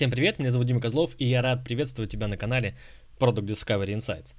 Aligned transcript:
Всем 0.00 0.10
привет, 0.10 0.38
меня 0.38 0.50
зовут 0.50 0.66
Дима 0.66 0.80
Козлов, 0.80 1.14
и 1.18 1.26
я 1.26 1.42
рад 1.42 1.62
приветствовать 1.62 2.10
тебя 2.10 2.26
на 2.26 2.38
канале 2.38 2.74
Product 3.18 3.44
Discovery 3.44 3.98
Insights. 3.98 4.34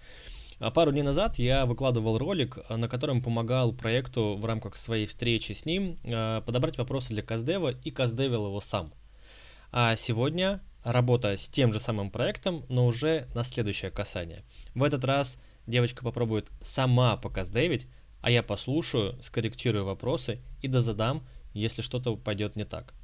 А 0.57 0.71
пару 0.71 0.91
дней 0.91 1.03
назад 1.03 1.37
я 1.37 1.67
выкладывал 1.67 2.17
ролик, 2.17 2.57
на 2.67 2.89
котором 2.89 3.21
помогал 3.21 3.71
проекту 3.71 4.35
в 4.37 4.45
рамках 4.45 4.75
своей 4.75 5.05
встречи 5.05 5.51
с 5.51 5.66
ним 5.66 6.00
а, 6.03 6.42
подобрать 6.42 6.79
вопросы 6.79 7.09
для 7.09 7.21
Каздева 7.21 7.75
и 7.83 7.92
каздевил 7.92 8.47
его 8.47 8.59
сам. 8.59 8.91
А 9.71 9.95
сегодня 9.97 10.63
работа 10.84 11.38
с 11.38 11.47
тем 11.47 11.73
же 11.73 11.80
самым 11.80 12.09
проектом, 12.09 12.66
но 12.68 12.88
уже 12.88 13.28
на 13.36 13.43
следующее 13.43 13.91
касание. 13.91 14.43
В 14.73 14.82
этот 14.82 15.05
раз 15.05 15.38
девочка 15.68 16.04
попробует 16.04 16.50
сама 16.62 17.18
показдевить, 17.18 17.86
а 18.21 18.32
я 18.32 18.41
послушаю, 18.41 19.16
скорректирую 19.21 19.86
вопросы 19.86 20.41
и 20.64 20.68
дозадам, 20.68 21.21
если 21.54 21.84
что-то 21.84 22.18
пойдет 22.18 22.55
не 22.55 22.66
так. 22.66 22.96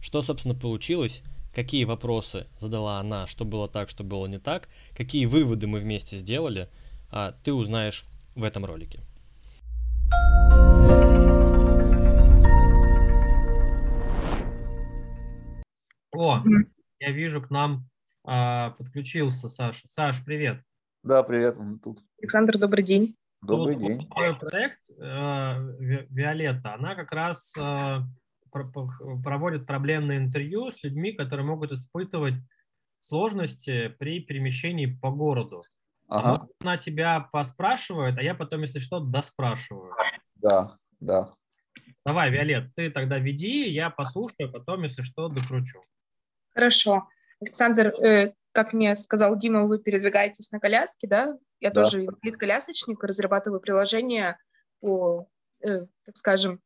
Что, 0.00 0.22
собственно, 0.22 0.54
получилось, 0.54 1.22
какие 1.56 1.84
вопросы 1.84 2.48
задала 2.58 3.00
она, 3.00 3.26
что 3.26 3.46
было 3.46 3.66
так, 3.66 3.88
что 3.88 4.04
было 4.04 4.26
не 4.26 4.38
так, 4.38 4.68
какие 4.94 5.24
выводы 5.24 5.66
мы 5.66 5.80
вместе 5.80 6.18
сделали, 6.18 6.68
а 7.10 7.32
ты 7.32 7.54
узнаешь 7.54 8.04
в 8.34 8.44
этом 8.44 8.66
ролике. 8.66 9.00
О, 16.12 16.42
я 17.00 17.10
вижу, 17.10 17.40
к 17.40 17.48
нам 17.48 17.88
а, 18.22 18.72
подключился 18.72 19.48
Саша. 19.48 19.88
Саш, 19.88 20.22
привет. 20.26 20.62
Да, 21.02 21.22
привет, 21.22 21.56
он 21.58 21.78
тут. 21.78 22.02
Александр, 22.20 22.58
добрый 22.58 22.84
день. 22.84 23.16
Добрый 23.40 23.76
Тут 23.76 23.86
день. 23.86 24.08
Проект 24.08 24.90
э, 24.90 26.04
Виолетта, 26.10 26.74
она 26.74 26.94
как 26.94 27.12
раз 27.12 27.54
э, 27.56 27.98
проводит 28.50 29.66
проблемное 29.66 30.18
интервью 30.18 30.70
с 30.70 30.82
людьми, 30.82 31.12
которые 31.12 31.46
могут 31.46 31.72
испытывать 31.72 32.34
сложности 33.00 33.88
при 33.98 34.20
перемещении 34.20 34.86
по 34.86 35.10
городу. 35.10 35.64
Ага. 36.08 36.46
Она 36.60 36.76
тебя 36.76 37.28
поспрашивает, 37.32 38.18
а 38.18 38.22
я 38.22 38.34
потом, 38.34 38.62
если 38.62 38.78
что, 38.78 39.00
доспрашиваю. 39.00 39.94
Да, 40.36 40.78
да. 41.00 41.32
Давай, 42.04 42.30
Виолет, 42.30 42.72
ты 42.76 42.90
тогда 42.90 43.18
веди, 43.18 43.68
я 43.68 43.90
послушаю, 43.90 44.52
потом, 44.52 44.84
если 44.84 45.02
что, 45.02 45.28
докручу. 45.28 45.82
Хорошо. 46.54 47.08
Александр, 47.40 47.88
э, 47.88 48.32
как 48.52 48.72
мне 48.72 48.94
сказал 48.96 49.36
Дима, 49.36 49.64
вы 49.64 49.78
передвигаетесь 49.78 50.50
на 50.52 50.60
коляске, 50.60 51.08
да? 51.08 51.36
Я 51.60 51.70
да. 51.70 51.82
тоже 51.82 52.06
инвалид-колясочник, 52.06 53.02
разрабатываю 53.02 53.60
приложение 53.60 54.38
по, 54.80 55.28
э, 55.60 55.86
так 56.04 56.16
скажем, 56.16 56.60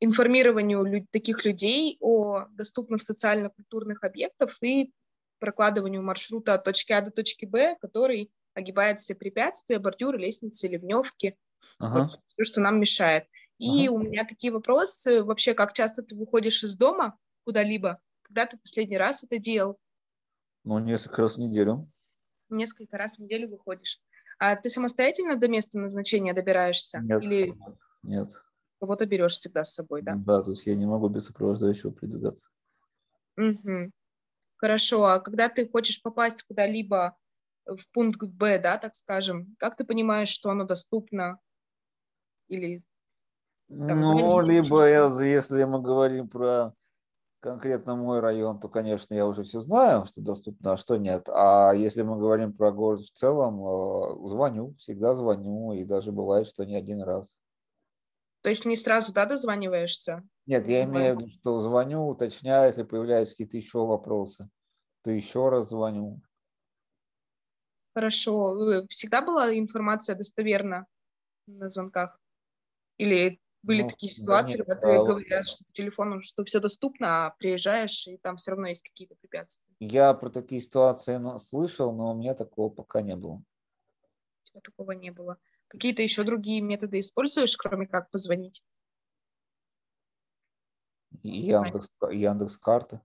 информированию 0.00 0.84
лю- 0.84 1.06
таких 1.10 1.44
людей 1.44 1.96
о 2.00 2.46
доступных 2.50 3.02
социально-культурных 3.02 4.04
объектах 4.04 4.62
и 4.62 4.92
прокладыванию 5.38 6.02
маршрута 6.02 6.54
от 6.54 6.64
точки 6.64 6.92
А 6.92 7.00
до 7.00 7.10
точки 7.10 7.46
Б, 7.46 7.76
который 7.80 8.30
огибает 8.54 9.00
все 9.00 9.14
препятствия, 9.14 9.78
бордюры, 9.78 10.18
лестницы, 10.18 10.68
ливневки, 10.68 11.36
ага. 11.78 12.02
вот, 12.02 12.20
все, 12.28 12.44
что 12.44 12.60
нам 12.60 12.80
мешает. 12.80 13.26
И 13.58 13.88
ага. 13.88 13.94
у 13.94 13.98
меня 13.98 14.24
такие 14.24 14.52
вопросы, 14.52 15.22
вообще, 15.22 15.54
как 15.54 15.72
часто 15.72 16.02
ты 16.02 16.14
выходишь 16.14 16.62
из 16.62 16.76
дома 16.76 17.18
куда-либо, 17.44 18.00
когда 18.22 18.46
ты 18.46 18.58
последний 18.58 18.98
раз 18.98 19.24
это 19.24 19.38
делал? 19.38 19.78
Ну, 20.64 20.78
несколько 20.78 21.22
раз 21.22 21.36
в 21.36 21.38
неделю. 21.38 21.90
Несколько 22.48 22.98
раз 22.98 23.16
в 23.16 23.18
неделю 23.20 23.48
выходишь. 23.48 24.00
А 24.38 24.56
ты 24.56 24.68
самостоятельно 24.68 25.36
до 25.36 25.48
места 25.48 25.78
назначения 25.78 26.34
добираешься? 26.34 27.00
Нет, 27.00 27.22
Или 27.22 27.54
нет. 28.02 28.42
Кого-то 28.80 29.06
берешь 29.06 29.38
всегда 29.38 29.64
с 29.64 29.74
собой, 29.74 30.02
да? 30.02 30.14
Да, 30.16 30.42
то 30.42 30.50
есть 30.50 30.66
я 30.66 30.76
не 30.76 30.86
могу 30.86 31.08
без 31.08 31.24
сопровождающего 31.26 31.92
передвигаться. 31.92 32.50
Угу. 33.38 33.90
Хорошо. 34.56 35.04
А 35.04 35.20
когда 35.20 35.48
ты 35.48 35.68
хочешь 35.68 36.02
попасть 36.02 36.42
куда-либо 36.42 37.16
в 37.64 37.90
пункт 37.92 38.22
Б, 38.22 38.58
да, 38.58 38.78
так 38.78 38.94
скажем, 38.94 39.56
как 39.58 39.76
ты 39.76 39.84
понимаешь, 39.84 40.28
что 40.28 40.50
оно 40.50 40.64
доступно? 40.64 41.38
Или 42.48 42.82
там, 43.68 44.00
ну, 44.00 44.40
либо 44.40 44.86
я, 44.86 45.06
если 45.24 45.64
мы 45.64 45.82
говорим 45.82 46.28
про 46.28 46.72
конкретно 47.40 47.96
мой 47.96 48.20
район, 48.20 48.60
то, 48.60 48.68
конечно, 48.68 49.12
я 49.14 49.26
уже 49.26 49.42
все 49.42 49.60
знаю, 49.60 50.06
что 50.06 50.20
доступно, 50.20 50.72
а 50.72 50.76
что 50.76 50.96
нет. 50.96 51.28
А 51.28 51.72
если 51.72 52.02
мы 52.02 52.16
говорим 52.16 52.52
про 52.52 52.70
город 52.70 53.00
в 53.00 53.12
целом, 53.12 53.60
э, 53.60 54.28
звоню, 54.28 54.74
всегда 54.78 55.14
звоню, 55.14 55.72
и 55.72 55.84
даже 55.84 56.12
бывает, 56.12 56.46
что 56.46 56.64
не 56.64 56.76
один 56.76 57.02
раз. 57.02 57.36
То 58.46 58.50
есть 58.50 58.64
не 58.64 58.76
сразу, 58.76 59.12
да, 59.12 59.26
дозваниваешься? 59.26 60.22
Нет, 60.46 60.68
я 60.68 60.84
имею 60.84 61.16
в 61.16 61.18
виду, 61.18 61.30
что 61.32 61.58
звоню, 61.58 62.06
уточняю, 62.06 62.68
если 62.68 62.84
появляются 62.84 63.34
какие-то 63.34 63.56
еще 63.56 63.84
вопросы, 63.84 64.48
то 65.02 65.10
еще 65.10 65.48
раз 65.48 65.70
звоню. 65.70 66.22
Хорошо. 67.92 68.86
Всегда 68.88 69.20
была 69.20 69.52
информация 69.52 70.14
достоверна 70.14 70.86
на 71.48 71.68
звонках? 71.68 72.20
Или 72.98 73.40
были 73.64 73.82
ну, 73.82 73.88
такие 73.88 74.14
ситуации, 74.14 74.58
да 74.58 74.62
нет, 74.62 74.66
когда 74.68 74.80
ты 74.80 74.94
а... 74.94 75.04
говорят, 75.04 75.48
что 75.48 75.64
по 75.64 75.72
телефону, 75.72 76.22
что 76.22 76.44
все 76.44 76.60
доступно, 76.60 77.26
а 77.26 77.30
приезжаешь, 77.30 78.06
и 78.06 78.16
там 78.16 78.36
все 78.36 78.52
равно 78.52 78.68
есть 78.68 78.84
какие-то 78.84 79.16
препятствия. 79.16 79.74
Я 79.80 80.14
про 80.14 80.30
такие 80.30 80.62
ситуации 80.62 81.20
слышал, 81.38 81.92
но 81.92 82.12
у 82.12 82.14
меня 82.14 82.34
такого 82.34 82.68
пока 82.68 83.02
не 83.02 83.16
было. 83.16 83.42
У 84.44 84.44
тебя 84.44 84.60
такого 84.60 84.92
не 84.92 85.10
было. 85.10 85.36
Какие-то 85.68 86.02
еще 86.02 86.24
другие 86.24 86.60
методы 86.60 87.00
используешь, 87.00 87.56
кроме 87.56 87.86
как 87.86 88.10
позвонить? 88.10 88.62
Яндекс, 91.22 91.88
Яндекс 92.10 92.56
карты. 92.58 93.00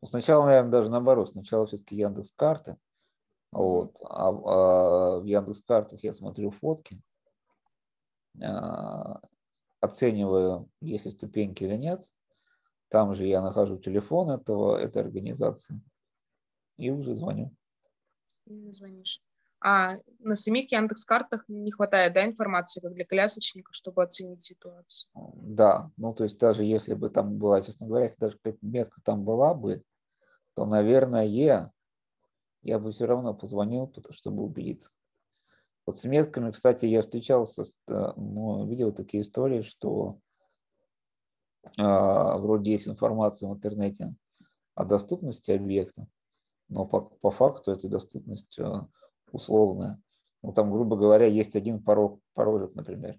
Ну, 0.00 0.08
сначала, 0.08 0.46
наверное, 0.46 0.70
даже 0.70 0.90
наоборот. 0.90 1.30
Сначала 1.30 1.66
все-таки 1.66 1.96
Яндекс 1.96 2.32
карты. 2.32 2.78
Вот. 3.52 3.96
А, 4.02 4.28
а 4.28 5.20
в 5.20 5.24
Яндекс 5.24 5.62
картах 5.62 6.02
я 6.02 6.12
смотрю 6.12 6.50
фотки 6.50 7.02
а, 8.42 9.20
оцениваю, 9.80 10.70
есть 10.80 11.04
ли 11.04 11.10
ступеньки 11.10 11.64
или 11.64 11.76
нет. 11.76 12.10
Там 12.88 13.14
же 13.14 13.26
я 13.26 13.42
нахожу 13.42 13.78
телефон 13.78 14.30
этого, 14.30 14.76
этой 14.76 15.02
организации 15.02 15.80
и 16.76 16.90
уже 16.90 17.14
звоню. 17.14 17.54
И 18.46 18.70
звонишь. 18.70 19.20
А 19.60 19.96
на 20.20 20.36
самих 20.36 20.70
Яндекс-картах 20.70 21.44
не 21.48 21.72
хватает 21.72 22.14
да, 22.14 22.24
информации, 22.24 22.80
как 22.80 22.94
для 22.94 23.04
колясочника, 23.04 23.72
чтобы 23.72 24.02
оценить 24.02 24.42
ситуацию? 24.42 25.10
Да, 25.14 25.90
ну 25.96 26.14
то 26.14 26.24
есть 26.24 26.38
даже 26.38 26.64
если 26.64 26.94
бы 26.94 27.10
там 27.10 27.38
была, 27.38 27.60
честно 27.62 27.86
говоря, 27.86 28.06
если 28.06 28.20
даже 28.20 28.36
какая-то 28.36 28.64
метка 28.64 29.00
там 29.02 29.24
была 29.24 29.54
бы, 29.54 29.82
то, 30.54 30.64
наверное, 30.64 31.24
я 31.24 31.72
бы 32.78 32.92
все 32.92 33.06
равно 33.06 33.34
позвонил, 33.34 33.92
чтобы 34.10 34.44
убедиться. 34.44 34.90
Вот 35.86 35.96
с 35.96 36.04
метками, 36.04 36.50
кстати, 36.50 36.84
я 36.84 37.00
встречался, 37.00 37.62
э, 37.62 38.12
ну, 38.16 38.68
видел 38.68 38.92
такие 38.92 39.22
истории, 39.22 39.62
что 39.62 40.20
а, 41.78 42.36
вроде 42.38 42.72
есть 42.72 42.88
информация 42.88 43.48
в 43.48 43.54
интернете 43.54 44.14
о 44.74 44.84
доступности 44.84 45.50
объекта, 45.50 46.06
но 46.68 46.84
по, 46.84 47.00
по 47.00 47.30
факту 47.30 47.72
эта 47.72 47.88
доступность 47.88 48.58
условная. 49.32 50.00
Ну, 50.42 50.52
там, 50.52 50.72
грубо 50.72 50.96
говоря, 50.96 51.26
есть 51.26 51.56
один 51.56 51.82
порог, 51.82 52.20
порожек, 52.34 52.74
например. 52.74 53.18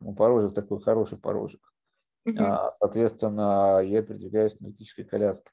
Ну, 0.00 0.14
порожек 0.14 0.54
такой 0.54 0.80
хороший 0.80 1.18
порожек. 1.18 1.60
Uh-huh. 2.26 2.38
А, 2.38 2.72
соответственно, 2.78 3.80
я 3.80 4.02
передвигаюсь 4.02 4.58
на 4.58 4.66
электрической 4.66 5.04
коляске. 5.04 5.50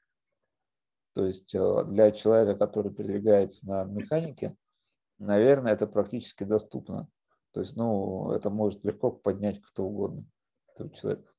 То 1.14 1.26
есть 1.26 1.54
а, 1.54 1.84
для 1.84 2.10
человека, 2.10 2.58
который 2.58 2.92
передвигается 2.92 3.66
на 3.66 3.84
механике, 3.84 4.56
наверное, 5.18 5.72
это 5.72 5.86
практически 5.86 6.44
доступно. 6.44 7.08
То 7.52 7.60
есть, 7.60 7.76
ну, 7.76 8.32
это 8.32 8.50
может 8.50 8.84
легко 8.84 9.12
поднять 9.12 9.60
кто 9.60 9.84
угодно, 9.84 10.24
этот 10.74 10.94
человек. 10.94 11.34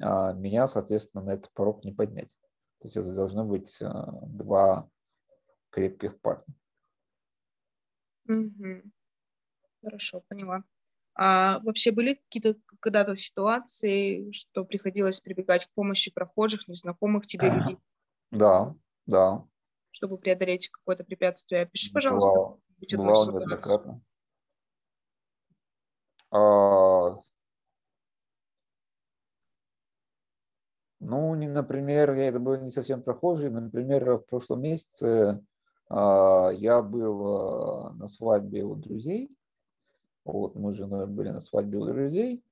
А 0.00 0.32
меня, 0.32 0.68
соответственно, 0.68 1.24
на 1.24 1.30
этот 1.30 1.52
порог 1.52 1.84
не 1.84 1.92
поднять. 1.92 2.30
То 2.80 2.86
есть 2.86 2.96
это 2.96 3.12
должно 3.12 3.44
быть 3.44 3.76
а, 3.82 4.20
два 4.26 4.88
крепких 5.70 6.20
парня. 6.20 6.44
Угу. 8.28 8.82
Хорошо, 9.82 10.22
поняла. 10.28 10.64
А 11.14 11.60
вообще 11.60 11.92
были 11.92 12.14
какие-то 12.14 12.58
когда-то 12.80 13.16
ситуации, 13.16 14.30
что 14.32 14.64
приходилось 14.64 15.20
прибегать 15.20 15.66
к 15.66 15.72
помощи 15.74 16.12
прохожих, 16.12 16.68
незнакомых 16.68 17.26
тебе 17.26 17.50
людей? 17.50 17.78
Да, 18.30 18.74
да. 19.06 19.44
Чтобы 19.90 20.18
преодолеть 20.18 20.68
какое-то 20.68 21.04
препятствие. 21.04 21.66
Пиши, 21.66 21.92
пожалуйста. 21.92 22.30
Бывало, 22.30 22.60
бывало 22.90 23.32
неоднократно. 23.32 24.00
А, 26.30 27.18
ну, 31.00 31.34
например, 31.34 32.14
я 32.14 32.28
это 32.28 32.40
был 32.40 32.56
не 32.60 32.70
совсем 32.70 33.02
прохожий, 33.02 33.50
например, 33.50 34.14
в 34.14 34.26
прошлом 34.26 34.62
месяце 34.62 35.40
я 35.90 36.82
был 36.82 37.26
а, 37.26 37.92
на 37.94 38.08
свадьбе 38.08 38.64
у 38.64 38.74
друзей, 38.74 39.30
вот 40.24 40.54
мы 40.54 40.74
с 40.74 40.76
женой 40.76 41.06
были 41.06 41.30
на 41.30 41.40
свадьбе 41.40 41.78
у 41.78 41.86
друзей, 41.86 42.44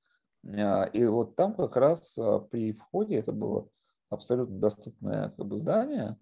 и 0.45 1.05
вот 1.05 1.37
там 1.37 1.55
как 1.55 1.77
раз 1.77 2.19
при 2.51 2.73
входе, 2.73 3.17
это 3.17 3.33
было 3.33 3.69
абсолютно 4.09 4.59
доступное 4.59 5.31
как 5.31 5.47
бы, 5.47 5.59
здание, 5.59 6.17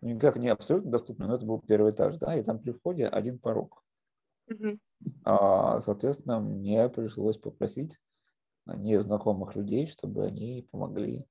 ну, 0.00 0.10
никак 0.10 0.36
не 0.36 0.48
абсолютно 0.48 0.90
доступное, 0.90 1.28
но 1.28 1.36
это 1.36 1.46
был 1.46 1.60
первый 1.60 1.92
этаж, 1.92 2.16
да, 2.18 2.36
и 2.36 2.42
там 2.42 2.58
при 2.58 2.72
входе 2.72 3.06
один 3.06 3.38
порог. 3.38 3.82
А, 5.24 5.80
соответственно, 5.80 6.40
мне 6.40 6.88
пришлось 6.88 7.38
попросить 7.38 7.98
незнакомых 8.66 9.56
людей, 9.56 9.86
чтобы 9.86 10.26
они 10.26 10.68
помогли 10.70 11.24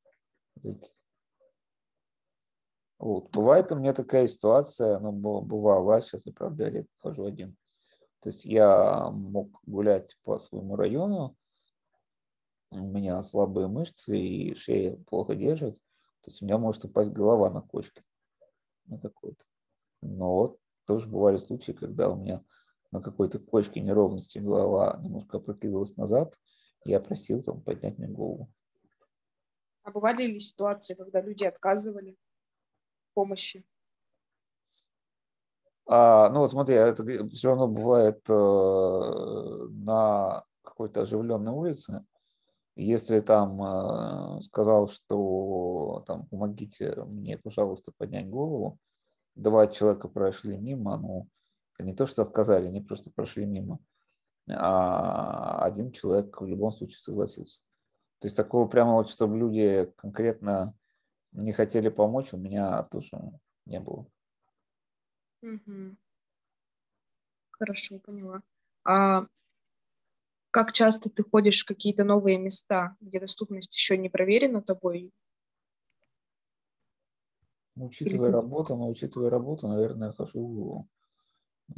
зайти. 0.56 0.90
Вот. 3.00 3.30
Бывает 3.32 3.72
у 3.72 3.76
меня 3.76 3.94
такая 3.94 4.28
ситуация, 4.28 5.00
ну, 5.00 5.12
бывала, 5.12 6.02
сейчас 6.02 6.26
я, 6.26 6.34
правда, 6.34 6.70
редко 6.70 6.92
хожу 6.98 7.26
один. 7.26 7.56
То 8.22 8.30
есть 8.30 8.44
я 8.44 9.10
мог 9.12 9.60
гулять 9.66 10.18
по 10.24 10.40
своему 10.40 10.76
району, 10.76 11.36
у 12.72 12.80
меня 12.80 13.22
слабые 13.24 13.68
мышцы 13.68 14.18
и 14.18 14.56
шея 14.56 14.98
плохо 15.08 15.36
держит, 15.36 15.76
то 15.76 16.30
есть 16.30 16.42
у 16.42 16.46
меня 16.46 16.58
может 16.58 16.84
упасть 16.84 17.12
голова 17.12 17.50
на 17.50 17.62
кочке 17.62 18.04
на 18.86 19.00
какой-то. 19.00 19.46
Но 20.02 20.34
вот 20.34 20.60
тоже 20.86 21.08
бывали 21.08 21.38
случаи, 21.38 21.72
когда 21.72 22.10
у 22.10 22.16
меня 22.16 22.44
на 22.92 23.02
какой-то 23.02 23.40
кочке 23.40 23.80
неровности 23.80 24.40
голова 24.40 25.00
немножко 25.02 25.38
опрокидывалась 25.38 25.96
назад, 25.96 26.38
я 26.86 27.00
просил 27.00 27.44
там 27.44 27.62
поднять 27.62 27.98
мне 27.98 28.08
голову. 28.08 28.52
А 29.84 29.92
бывали 29.92 30.24
ли 30.24 30.40
ситуации, 30.40 30.96
когда 30.96 31.22
люди 31.22 31.46
отказывали 31.46 32.18
помощи? 33.18 33.64
А, 35.88 36.30
ну 36.30 36.42
вот 36.42 36.52
смотри, 36.52 36.76
это 36.76 37.04
все 37.30 37.48
равно 37.48 37.68
бывает 37.68 38.22
э, 38.30 39.68
на 39.72 40.44
какой-то 40.62 41.02
оживленной 41.02 41.52
улице. 41.52 42.06
Если 42.76 43.22
там 43.22 43.60
э, 43.60 44.42
сказал, 44.44 44.88
что 44.88 46.04
там 46.06 46.28
помогите 46.28 46.94
мне, 47.06 47.40
пожалуйста, 47.40 47.92
поднять 47.98 48.30
голову, 48.30 48.78
два 49.34 49.66
человека 49.66 50.10
прошли 50.10 50.56
мимо, 50.56 50.98
ну, 50.98 51.28
не 51.80 51.96
то, 51.96 52.06
что 52.06 52.22
отказали, 52.22 52.68
они 52.68 52.82
просто 52.82 53.10
прошли 53.10 53.46
мимо, 53.46 53.80
а 54.48 55.64
один 55.64 55.92
человек 55.92 56.40
в 56.40 56.46
любом 56.46 56.72
случае 56.72 57.00
согласился. 57.00 57.62
То 58.20 58.28
есть 58.28 58.38
такого 58.38 58.68
прямо 58.68 58.94
вот, 58.94 59.10
чтобы 59.10 59.40
люди 59.40 59.92
конкретно 59.96 60.76
не 61.32 61.54
хотели 61.54 61.90
помочь, 61.90 62.34
у 62.34 62.38
меня 62.38 62.84
тоже 62.84 63.18
не 63.66 63.80
было. 63.80 64.08
Хорошо, 67.52 68.00
поняла. 68.00 68.42
А 68.84 69.28
как 70.52 70.72
часто 70.72 71.10
ты 71.10 71.24
ходишь 71.24 71.62
в 71.62 71.68
какие-то 71.68 72.04
новые 72.04 72.38
места, 72.38 72.96
где 73.00 73.20
доступность 73.20 73.76
еще 73.76 73.98
не 73.98 74.10
проверена 74.10 74.62
тобой? 74.62 75.12
Ну, 77.76 77.88
учитывая 77.88 78.30
Или- 78.30 78.36
работу, 78.36 78.76
но 78.76 78.90
учитывая 78.90 79.30
работу, 79.30 79.68
наверное, 79.68 80.12
хожу, 80.12 80.88
э, 81.70 81.74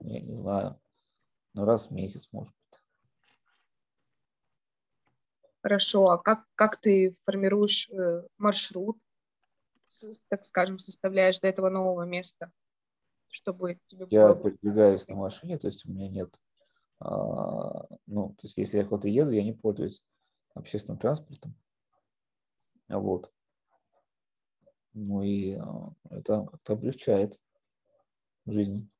я 0.00 0.20
не 0.20 0.34
знаю, 0.34 0.80
ну 1.54 1.64
раз 1.64 1.86
в 1.86 1.90
месяц, 1.92 2.28
может 2.32 2.52
быть. 2.70 2.81
Хорошо, 5.62 6.06
а 6.10 6.18
как, 6.18 6.44
как 6.56 6.76
ты 6.76 7.14
формируешь 7.24 7.88
э, 7.90 8.26
маршрут, 8.36 8.98
так 10.28 10.44
скажем, 10.44 10.78
составляешь 10.78 11.38
до 11.38 11.46
этого 11.46 11.68
нового 11.68 12.02
места, 12.02 12.50
чтобы 13.28 13.78
тебе 13.86 14.06
Я 14.10 14.34
было... 14.34 14.42
передвигаюсь 14.42 15.06
на 15.06 15.14
машине, 15.14 15.58
то 15.58 15.68
есть 15.68 15.86
у 15.86 15.90
меня 15.92 16.08
нет, 16.08 16.34
а, 16.98 17.86
ну, 18.06 18.30
то 18.30 18.42
есть 18.42 18.56
если 18.56 18.78
я 18.78 18.84
куда-то 18.84 19.08
еду, 19.08 19.30
я 19.30 19.44
не 19.44 19.52
пользуюсь 19.52 20.04
общественным 20.54 20.98
транспортом. 20.98 21.54
Вот. 22.88 23.32
Ну 24.94 25.22
и 25.22 25.54
а, 25.54 25.92
это 26.10 26.44
как-то 26.50 26.72
облегчает 26.72 27.40
жизнь. 28.46 28.90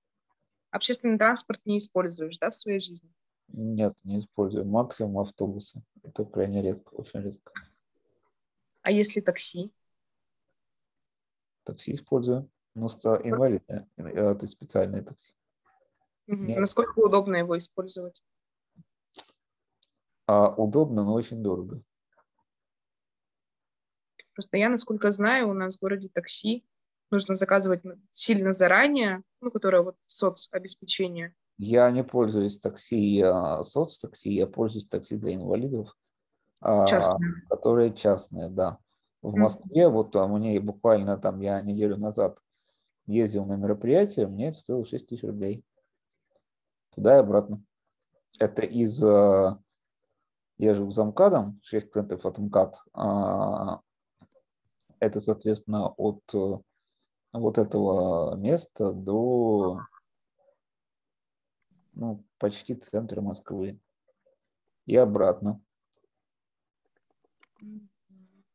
Общественный 0.71 1.19
транспорт 1.19 1.61
не 1.65 1.79
используешь, 1.79 2.39
да, 2.39 2.51
в 2.51 2.55
своей 2.55 2.81
жизни? 2.81 3.13
Нет, 3.49 3.97
не 4.05 4.19
использую. 4.21 4.65
Максимум 4.65 5.19
автобусы. 5.19 5.83
Это 6.03 6.25
крайне 6.25 6.63
редко, 6.63 6.95
очень 6.95 7.21
редко. 7.21 7.53
А 8.83 8.91
если 8.91 9.21
такси? 9.21 9.73
Такси 11.65 11.93
использую. 11.93 12.51
Но 12.75 12.89
ста- 12.89 13.21
инвалидное, 13.23 13.89
э, 13.97 14.03
это 14.05 14.47
специальное 14.47 15.03
такси. 15.03 15.35
Нет. 16.27 16.59
Насколько 16.59 17.01
удобно 17.01 17.37
его 17.37 17.59
использовать? 17.59 18.23
А 20.27 20.55
удобно, 20.55 21.05
но 21.05 21.13
очень 21.13 21.43
дорого. 21.43 21.83
Просто 24.33 24.57
я, 24.57 24.71
насколько 24.71 25.11
знаю, 25.11 25.51
у 25.51 25.53
нас 25.53 25.77
в 25.77 25.81
городе 25.81 26.09
такси 26.09 26.65
нужно 27.11 27.37
заказывать 27.37 27.83
сильно 28.11 28.53
заранее, 28.53 29.23
ну, 29.41 29.51
которое 29.51 29.83
вот 29.83 29.97
соцобеспечение. 30.07 31.35
Я 31.59 31.91
не 31.91 32.03
пользуюсь 32.03 32.59
такси, 32.59 33.21
а, 33.21 33.63
соцтакси, 33.63 34.29
я 34.29 34.47
пользуюсь 34.47 34.87
такси 34.87 35.17
для 35.17 35.35
инвалидов, 35.35 35.95
а, 36.61 36.87
Частное. 36.87 37.19
которые 37.49 37.93
частные, 37.95 38.49
да. 38.51 38.79
В. 39.21 39.37
Москве, 39.37 39.89
вот 39.89 40.17
а, 40.17 40.27
мне 40.27 40.59
буквально 40.59 41.17
там, 41.19 41.41
я 41.41 41.61
неделю 41.61 41.97
назад 41.97 42.39
ездил 43.07 43.45
на 43.45 43.57
мероприятие, 43.57 44.27
мне 44.27 44.49
это 44.49 44.59
стоило 44.59 44.85
6 44.85 45.07
тысяч 45.07 45.23
рублей. 45.23 45.65
Туда 46.95 47.17
и 47.17 47.21
обратно. 47.21 47.63
Это 48.41 48.63
из, 48.63 49.03
а, 49.05 49.61
я 50.59 50.75
живу 50.75 50.91
за 50.91 51.05
МКАДом, 51.05 51.61
6 51.63 51.93
километров 51.93 52.27
от 52.27 52.39
МКАД. 52.39 52.83
Это, 54.99 55.21
соответственно, 55.21 55.89
от 55.89 56.23
вот 57.33 57.59
этого 57.59 58.37
места 58.37 58.93
до 58.93 59.81
ну, 61.93 62.25
почти 62.39 62.75
центра 62.75 63.21
Москвы 63.21 63.81
и 64.87 64.97
обратно. 64.97 65.61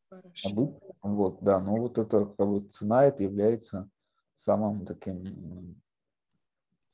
Хорошо. 0.09 0.79
Вот, 1.01 1.41
да, 1.41 1.59
но 1.59 1.77
вот 1.77 1.97
это 1.97 2.25
как 2.25 2.47
бы 2.47 2.59
цена 2.61 3.05
это 3.05 3.23
является 3.23 3.89
самым 4.33 4.85
таким 4.85 5.81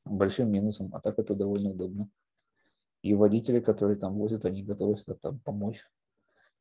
большим 0.05 0.51
минусом, 0.51 0.89
а 0.93 0.99
так 0.99 1.19
это 1.19 1.35
довольно 1.35 1.71
удобно. 1.71 2.09
И 3.01 3.13
водители, 3.13 3.59
которые 3.59 3.97
там 3.97 4.15
возят, 4.15 4.45
они 4.45 4.63
готовы 4.63 4.95
всегда 4.95 5.15
там 5.15 5.39
помочь, 5.39 5.85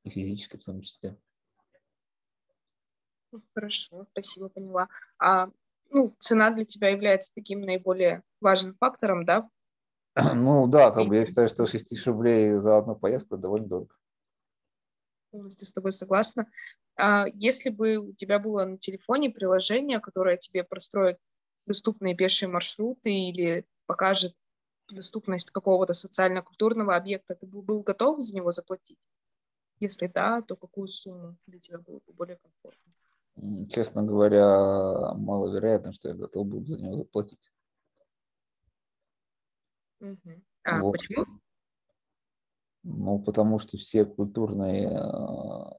и 0.04 0.10
физически 0.10 0.56
в 0.56 0.64
том 0.64 0.80
числе. 0.82 1.16
Ну, 3.30 3.42
Хорошо, 3.54 4.06
спасибо, 4.12 4.48
поняла. 4.48 4.88
А 5.18 5.50
ну, 5.90 6.14
цена 6.18 6.50
для 6.50 6.64
тебя 6.64 6.88
является 6.88 7.32
таким 7.34 7.60
наиболее 7.60 8.22
важным 8.40 8.74
фактором, 8.74 9.24
да? 9.24 9.48
Ну 10.34 10.66
да, 10.66 10.90
как 10.90 11.08
бы 11.08 11.16
я 11.16 11.26
считаю, 11.26 11.48
что 11.48 11.66
6 11.66 11.88
тысяч 11.88 12.06
рублей 12.06 12.52
за 12.54 12.78
одну 12.78 12.94
поездку 12.94 13.36
довольно 13.36 13.68
дорого. 13.68 13.94
Полностью 15.30 15.66
с 15.66 15.72
тобой 15.72 15.92
согласна. 15.92 16.46
А 16.96 17.26
если 17.32 17.70
бы 17.70 17.96
у 17.96 18.12
тебя 18.12 18.38
было 18.38 18.64
на 18.64 18.76
телефоне 18.76 19.30
приложение, 19.30 19.98
которое 19.98 20.36
тебе 20.36 20.62
простроит 20.62 21.18
доступные 21.66 22.14
пешие 22.14 22.48
маршруты 22.48 23.10
или 23.10 23.64
покажет 23.86 24.34
доступность 24.90 25.50
какого-то 25.50 25.94
социально-культурного 25.94 26.94
объекта, 26.94 27.34
ты 27.34 27.46
бы 27.46 27.62
был 27.62 27.82
готов 27.82 28.22
за 28.22 28.34
него 28.34 28.50
заплатить? 28.50 28.98
Если 29.80 30.06
да, 30.06 30.42
то 30.42 30.54
какую 30.54 30.88
сумму 30.88 31.36
для 31.46 31.58
тебя 31.58 31.78
было 31.78 32.00
бы 32.06 32.12
более 32.12 32.36
комфортно? 32.36 33.68
Честно 33.68 34.02
говоря, 34.02 35.14
маловероятно, 35.14 35.92
что 35.92 36.10
я 36.10 36.14
готов 36.14 36.46
буду 36.46 36.66
за 36.66 36.82
него 36.82 36.98
заплатить. 36.98 37.50
А 40.64 40.80
Вот. 40.80 40.92
почему? 40.92 41.26
Ну, 42.84 43.18
потому 43.20 43.58
что 43.58 43.78
все 43.78 44.04
культурные 44.04 44.88
э, 44.88 44.96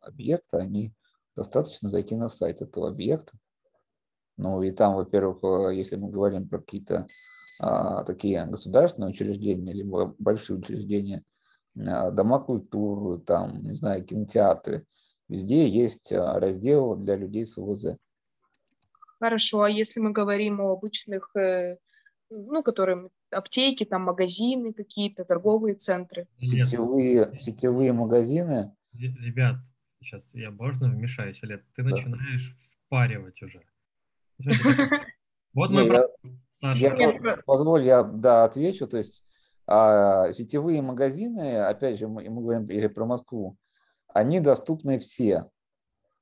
объекты, 0.01 0.57
они 0.57 0.93
достаточно 1.35 1.89
зайти 1.89 2.15
на 2.15 2.29
сайт 2.29 2.61
этого 2.61 2.89
объекта. 2.89 3.37
Ну, 4.37 4.61
и 4.63 4.71
там, 4.71 4.95
во-первых, 4.95 5.43
э, 5.43 5.75
если 5.75 5.97
мы 5.97 6.09
говорим 6.09 6.47
про 6.47 6.59
какие-то 6.59 7.07
а, 7.59 8.03
такие 8.03 8.45
государственные 8.45 9.11
учреждения, 9.11 9.73
либо 9.73 10.15
большие 10.17 10.57
учреждения, 10.57 11.23
а, 11.77 12.11
дома 12.11 12.39
культуры, 12.39 13.19
там, 13.19 13.63
не 13.63 13.75
знаю, 13.75 14.03
кинотеатры, 14.03 14.85
везде 15.29 15.67
есть 15.67 16.11
а, 16.11 16.39
раздел 16.39 16.95
для 16.95 17.15
людей 17.15 17.45
с 17.45 17.57
УВЗ. 17.57 17.97
Хорошо, 19.19 19.61
а 19.61 19.69
если 19.69 19.99
мы 19.99 20.11
говорим 20.11 20.59
о 20.61 20.71
обычных, 20.71 21.33
э, 21.35 21.77
ну, 22.33 22.63
которые 22.63 23.09
аптеки, 23.31 23.83
там 23.85 24.03
магазины 24.03 24.73
какие-то, 24.73 25.25
торговые 25.25 25.75
центры? 25.75 26.27
Нет, 26.41 26.67
Сетевые, 26.67 27.37
сетевые 27.37 27.93
магазины, 27.93 28.75
ре- 28.93 29.15
ребят, 29.19 29.55
сейчас 30.01 30.33
я 30.33 30.51
можно 30.51 30.89
вмешаюсь, 30.89 31.41
Олег? 31.43 31.63
Ты 31.75 31.83
Да. 31.83 31.89
начинаешь 31.89 32.55
впаривать 32.87 33.41
уже. 33.41 33.61
Вот 35.53 35.69
мой 35.69 35.87
я- 35.87 36.07
Саша. 36.49 36.87
Я, 36.87 37.37
позволь, 37.45 37.83
я 37.85 38.03
да, 38.03 38.45
отвечу. 38.45 38.87
То 38.87 38.97
есть 38.97 39.23
а, 39.67 40.31
сетевые 40.31 40.81
магазины, 40.81 41.57
опять 41.57 41.99
же, 41.99 42.07
мы, 42.07 42.27
мы 42.29 42.41
говорим 42.41 42.65
или 42.69 42.87
про 42.87 43.05
Москву, 43.05 43.57
они 44.07 44.39
доступны 44.39 44.97
все. 44.99 45.49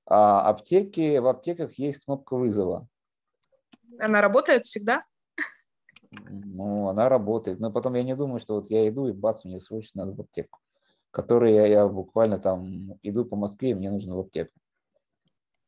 А 0.05 0.41
аптеки, 0.49 1.17
в 1.19 1.27
аптеках 1.27 1.73
есть 1.79 2.03
кнопка 2.03 2.35
вызова. 2.35 2.87
Она 3.99 4.21
работает 4.21 4.65
всегда? 4.65 5.03
Ну, 6.11 6.89
она 6.89 7.09
работает. 7.09 7.59
Но 7.59 7.71
потом 7.71 7.95
я 7.95 8.03
не 8.03 8.15
думаю, 8.15 8.39
что 8.39 8.55
вот 8.55 8.69
я 8.69 8.87
иду 8.87 9.07
и 9.07 9.13
бац, 9.13 9.45
мне 9.45 9.59
срочно 9.59 10.03
надо 10.03 10.15
в 10.15 10.21
аптеку. 10.21 10.59
Который 11.09 11.53
я, 11.53 11.65
я 11.65 11.87
буквально 11.87 12.39
там 12.39 12.93
иду 13.01 13.25
по 13.25 13.35
Москве, 13.35 13.71
и 13.71 13.73
мне 13.73 13.91
нужно 13.91 14.15
в 14.15 14.19
аптеку. 14.19 14.51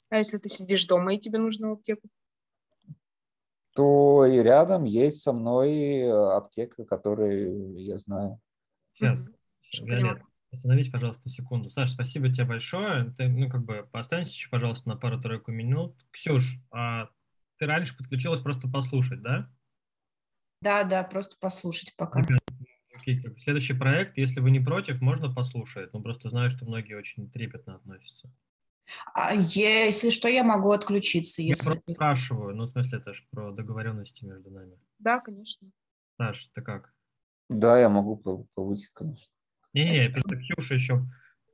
А 0.10 0.18
если 0.18 0.38
ты 0.38 0.50
сидишь 0.50 0.86
дома 0.86 1.16
и 1.16 1.20
тебе 1.20 1.40
нужно 1.40 1.70
в 1.70 1.74
аптеку? 1.74 2.08
То 3.76 4.26
и 4.26 4.38
рядом 4.38 4.84
есть 4.84 5.22
со 5.22 5.34
мной 5.34 6.04
аптека, 6.38 6.86
которую 6.86 7.78
я 7.82 7.98
знаю. 7.98 8.40
Сейчас, 8.94 9.32
поняла. 9.80 10.20
остановись, 10.52 10.90
пожалуйста, 10.90 11.30
секунду. 11.30 11.72
Саш, 11.72 11.92
спасибо 11.92 12.32
тебе 12.32 12.46
большое. 12.46 13.16
Ты, 13.18 13.28
ну, 13.28 13.50
как 13.50 13.64
бы, 13.64 13.90
останься 13.92 14.34
еще, 14.34 14.50
пожалуйста, 14.50 14.90
на 14.90 14.96
пару-тройку 14.98 15.52
минут. 15.52 15.96
Ксюш, 16.12 16.60
а 16.70 17.10
ты 17.58 17.66
раньше 17.66 17.98
подключилась 17.98 18.42
просто 18.42 18.68
послушать, 18.68 19.24
да? 19.24 19.50
Да, 20.63 20.84
да, 20.84 21.03
просто 21.03 21.36
послушать 21.39 21.93
пока. 21.98 22.22
Бы 22.22 22.38
следующий 23.38 23.74
проект, 23.74 24.17
если 24.17 24.39
вы 24.39 24.50
не 24.50 24.62
против, 24.62 25.01
можно 25.01 25.34
послушать. 25.34 25.91
Ну, 25.93 26.01
просто 26.01 26.29
знаю, 26.29 26.50
что 26.51 26.65
многие 26.65 26.96
очень 26.96 27.29
трепетно 27.29 27.75
относятся. 27.75 28.32
А 29.13 29.34
если 29.34 30.10
что, 30.10 30.29
я 30.29 30.43
могу 30.43 30.72
отключиться, 30.72 31.41
Я 31.41 31.50
если... 31.50 31.65
просто 31.65 31.91
спрашиваю, 31.91 32.55
ну, 32.55 32.63
в 32.63 32.70
смысле, 32.70 33.00
это 33.00 33.13
же 33.13 33.24
про 33.29 33.51
договоренности 33.51 34.24
между 34.24 34.51
нами. 34.51 34.77
Да, 35.00 35.20
конечно. 35.20 35.70
Саш, 36.17 36.48
ты 36.53 36.62
как? 36.62 36.93
Да, 37.50 37.77
я 37.79 37.89
могу 37.89 38.15
по- 38.15 38.46
побыть, 38.53 38.88
конечно. 38.93 39.34
Не-не, 39.74 40.10
просто 40.12 40.38
Ксюша 40.38 40.75
еще 40.75 41.05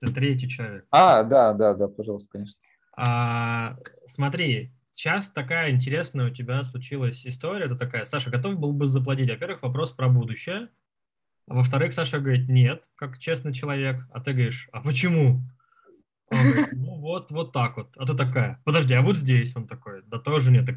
ты 0.01 0.13
третий 0.13 0.47
человек. 0.49 0.85
А, 0.91 1.23
да, 1.23 1.53
да, 1.53 1.73
да, 1.73 1.87
пожалуйста, 1.87 2.29
конечно. 2.31 2.59
А, 2.95 3.77
смотри, 4.05 4.73
сейчас 5.00 5.32
такая 5.32 5.72
интересная 5.72 6.27
у 6.27 6.29
тебя 6.29 6.62
случилась 6.65 7.25
история. 7.25 7.68
Это 7.68 7.77
такая, 7.77 8.03
Саша, 8.03 8.29
готов 8.29 8.60
был 8.60 8.74
бы 8.74 8.86
заплатить? 8.86 9.29
Во-первых, 9.29 9.62
вопрос 9.62 9.91
про 9.91 10.10
будущее. 10.10 10.68
А 11.48 11.53
во-вторых, 11.53 11.94
Саша 11.94 12.20
говорит, 12.20 12.50
нет, 12.50 12.84
как 12.96 13.18
честный 13.18 13.53
человек. 13.53 14.06
А 14.12 14.20
ты 14.20 14.34
говоришь, 14.34 14.68
а 14.74 14.82
почему? 14.82 15.41
Он 16.29 16.38
говорит, 16.44 16.74
ну 16.74 17.00
вот, 17.00 17.32
вот 17.32 17.53
так 17.53 17.77
вот. 17.77 17.96
А 17.96 18.06
ты 18.06 18.13
такая, 18.13 18.62
подожди, 18.65 18.94
а 18.94 19.01
вот 19.01 19.15
здесь 19.15 19.56
он 19.56 19.70
такой, 19.70 20.03
да 20.06 20.20
тоже 20.20 20.51
нет. 20.51 20.65
Так, 20.65 20.75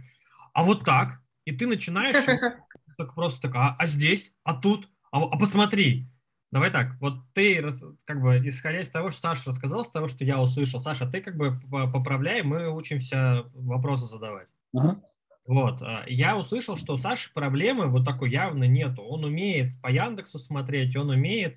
а 0.52 0.62
вот 0.62 0.85
так? 0.85 1.21
И 1.45 1.50
ты 1.50 1.67
начинаешь 1.67 2.25
так 2.97 3.14
просто 3.17 3.41
так, 3.41 3.57
а, 3.57 3.75
а 3.76 3.87
здесь, 3.87 4.33
а 4.45 4.55
тут, 4.55 4.88
а, 5.11 5.21
а 5.21 5.37
посмотри. 5.37 6.07
Давай 6.52 6.71
так, 6.71 7.00
вот 7.00 7.14
ты, 7.32 7.66
как 8.04 8.21
бы, 8.21 8.47
исходя 8.47 8.80
из 8.80 8.90
того, 8.90 9.11
что 9.11 9.23
Саша 9.23 9.50
рассказал, 9.50 9.87
с 9.87 9.90
того, 9.90 10.06
что 10.06 10.23
я 10.23 10.40
услышал, 10.40 10.82
Саша, 10.82 11.06
ты 11.11 11.23
как 11.23 11.37
бы 11.37 11.59
по- 11.71 11.90
поправляй, 11.90 12.42
мы 12.42 12.71
учимся 12.71 13.44
вопросы 13.54 14.04
задавать. 14.04 14.49
Ага. 14.75 15.00
Вот, 15.47 15.80
а, 15.80 16.04
я 16.06 16.37
услышал, 16.37 16.76
что 16.76 16.94
у 16.94 16.99
Саши 16.99 17.32
проблемы 17.32 17.87
вот 17.87 18.04
такой 18.04 18.30
явно 18.30 18.64
нету. 18.64 19.02
Он 19.02 19.25
умеет 19.25 19.80
по 19.80 19.90
Яндексу 19.90 20.38
смотреть, 20.38 20.94
он 20.94 21.09
умеет 21.09 21.56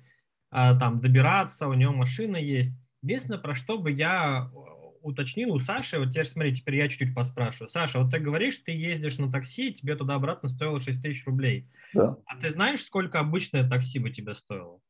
а, 0.50 0.74
там 0.78 1.00
добираться, 1.00 1.68
у 1.68 1.74
него 1.74 1.92
машина 1.92 2.36
есть. 2.36 2.72
Единственное, 3.02 3.38
про 3.38 3.54
что 3.54 3.78
бы 3.78 3.92
я 3.92 4.50
э, 4.50 4.56
уточнил 5.02 5.52
у 5.52 5.58
Саши, 5.58 5.98
вот 5.98 6.10
теперь 6.10 6.24
смотри, 6.24 6.54
теперь 6.54 6.76
я 6.76 6.88
чуть-чуть 6.88 7.14
поспрашиваю. 7.14 7.68
Саша, 7.68 8.00
вот 8.00 8.10
ты 8.10 8.18
говоришь, 8.18 8.58
ты 8.58 8.72
ездишь 8.72 9.18
на 9.18 9.30
такси, 9.30 9.72
тебе 9.72 9.94
туда-обратно 9.94 10.48
стоило 10.48 10.80
6 10.80 11.02
тысяч 11.02 11.24
рублей. 11.26 11.68
Да. 11.92 12.16
А 12.24 12.36
ты 12.40 12.50
знаешь, 12.50 12.82
сколько 12.82 13.20
обычное 13.20 13.68
такси 13.68 13.98
бы 13.98 14.10
тебе 14.10 14.34
стоило? 14.34 14.80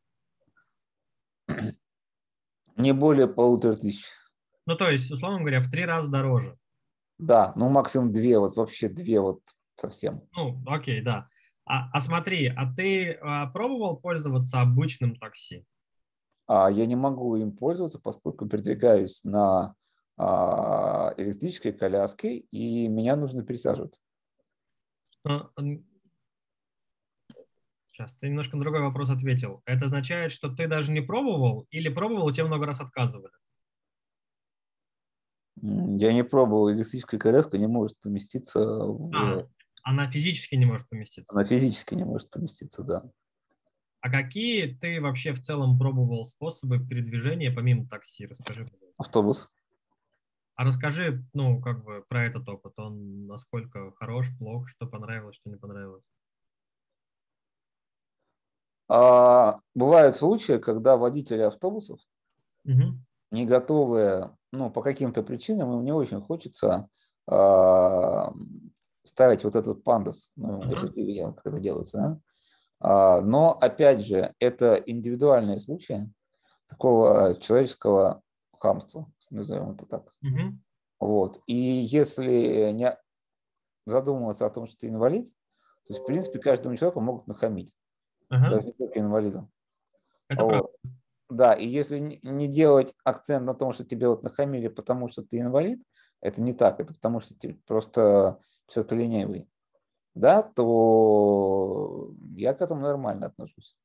Не 2.77 2.93
более 2.93 3.27
полутора 3.27 3.77
тысяч. 3.77 4.05
Ну, 4.67 4.77
то 4.77 4.91
есть, 4.91 5.11
условно 5.11 5.41
говоря, 5.41 5.61
в 5.61 5.71
три 5.71 5.85
раза 5.85 6.11
дороже. 6.11 6.59
Да, 7.19 7.53
ну 7.57 7.71
максимум 7.71 8.13
две, 8.13 8.39
вот 8.39 8.57
вообще 8.57 8.89
две 8.89 9.21
вот 9.21 9.41
совсем. 9.81 10.23
Ну, 10.33 10.63
окей, 10.67 11.01
да. 11.01 11.29
А, 11.65 11.91
а 11.93 12.01
смотри, 12.01 12.49
а 12.49 12.73
ты 12.73 13.13
а, 13.13 13.47
пробовал 13.47 13.97
пользоваться 13.97 14.61
обычным 14.61 15.17
такси? 15.17 15.65
А 16.47 16.71
я 16.71 16.87
не 16.87 16.95
могу 16.95 17.37
им 17.37 17.57
пользоваться, 17.57 17.99
поскольку 17.99 18.47
передвигаюсь 18.47 19.25
на 19.25 19.75
а, 20.17 21.15
электрической 21.17 21.73
коляске, 21.73 22.37
и 22.37 22.89
меня 22.89 23.17
нужно 23.17 23.43
пересаживаться. 23.43 24.01
Сейчас, 27.97 28.13
ты 28.13 28.29
немножко 28.29 28.59
на 28.59 28.63
другой 28.63 28.83
вопрос 28.83 29.09
ответил. 29.09 29.63
Это 29.65 29.87
означает, 29.87 30.31
что 30.31 30.51
ты 30.51 30.69
даже 30.69 30.93
не 30.93 31.01
пробовал 31.01 31.67
или 31.71 31.89
пробовал, 31.89 32.31
тебе 32.31 32.45
много 32.45 32.67
раз 32.67 32.79
отказывали? 32.79 33.33
Я 35.63 36.13
не 36.13 36.23
пробовал, 36.23 36.71
электрическая 36.71 37.19
коляска 37.19 37.57
не 37.57 37.67
может 37.67 37.99
поместиться, 38.03 38.61
в... 38.61 39.11
А, 39.17 39.49
она 39.83 40.11
физически 40.11 40.57
не 40.57 40.67
может 40.67 40.87
поместиться. 40.91 41.35
она 41.35 41.47
физически 41.47 41.95
не 41.95 42.05
может 42.05 42.29
поместиться, 42.29 42.83
да. 42.83 43.03
А 44.01 44.11
какие 44.11 44.75
ты 44.75 45.01
вообще 45.01 45.33
в 45.33 45.41
целом 45.41 45.79
пробовал 45.79 46.27
способы 46.27 46.87
передвижения 46.87 47.51
помимо 47.51 47.89
такси? 47.89 48.27
Расскажи, 48.27 48.65
пожалуйста. 48.65 48.95
Автобус. 48.99 49.51
А 50.55 50.65
расскажи, 50.65 51.25
ну, 51.33 51.63
как 51.63 51.83
бы 51.83 52.05
про 52.07 52.27
этот 52.27 52.47
опыт. 52.47 52.75
Он 52.77 53.27
насколько 53.27 53.93
хорош, 53.93 54.29
плох, 54.39 54.69
что 54.69 54.87
понравилось, 54.87 55.37
что 55.37 55.49
не 55.49 55.57
понравилось? 55.57 56.05
А, 58.89 59.61
бывают 59.75 60.17
случаи, 60.17 60.59
когда 60.59 60.97
водители 60.97 61.43
автобусов 61.43 62.01
Мгм. 62.65 63.05
не 63.31 63.45
готовы, 63.47 64.37
ну, 64.53 64.71
по 64.71 64.83
каким-то 64.83 65.23
причинам, 65.23 65.73
им 65.73 65.85
не 65.85 65.93
очень 65.93 66.21
хочется 66.21 66.89
а, 67.27 68.33
ставить 69.05 69.45
вот 69.45 69.57
этот 69.57 69.83
пандус. 69.83 70.31
Ну, 70.37 70.71
если 70.71 70.89
ты 70.89 71.05
видел, 71.05 71.35
как 71.35 71.47
это 71.47 71.61
делается, 71.61 71.99
да? 71.99 72.21
А, 72.79 73.21
но, 73.21 73.53
опять 73.53 74.05
же, 74.05 74.35
это 74.39 74.75
индивидуальные 74.75 75.61
случаи 75.61 76.13
такого 76.69 77.39
человеческого 77.41 78.23
хамства, 78.59 79.11
назовем 79.31 79.73
это 79.73 79.87
так. 79.87 80.13
Мгм. 80.21 80.63
Вот. 81.01 81.41
И 81.47 81.55
если 81.55 82.71
не 82.73 82.97
задумываться 83.87 84.47
о 84.47 84.51
том, 84.51 84.67
что 84.67 84.79
ты 84.79 84.89
инвалид, 84.89 85.29
то 85.29 85.95
есть, 85.95 86.03
в 86.03 86.07
принципе, 86.07 86.39
каждому 86.39 86.77
человеку 86.77 87.01
могут 87.01 87.27
нахамить, 87.29 87.75
Ага. 88.29 88.51
даже 88.51 88.73
только 88.73 89.01
инвалиду. 89.01 89.51
Это 90.29 90.43
Вот. 90.43 90.51
правда. 90.51 90.69
Да, 91.29 91.55
и 91.55 91.67
если 91.67 92.21
не 92.23 92.47
делать 92.47 92.95
акцент 93.05 93.45
на 93.47 93.55
том, 93.55 93.73
что 93.73 93.85
тебе 93.85 94.09
вот 94.09 94.23
нахамили, 94.23 94.69
потому 94.69 95.09
что 95.09 95.23
ты 95.23 95.41
инвалид, 95.41 95.83
это 96.21 96.41
не 96.41 96.53
так, 96.53 96.79
это 96.79 96.95
потому 96.95 97.21
что 97.21 97.35
ты 97.35 97.55
просто 97.67 98.39
человек 98.69 98.93
ленивый, 98.93 99.51
да, 100.15 100.43
то 100.43 102.13
я 102.37 102.55
к 102.55 102.63
этому 102.63 102.81
нормально 102.81 103.27
отношусь. 103.27 103.77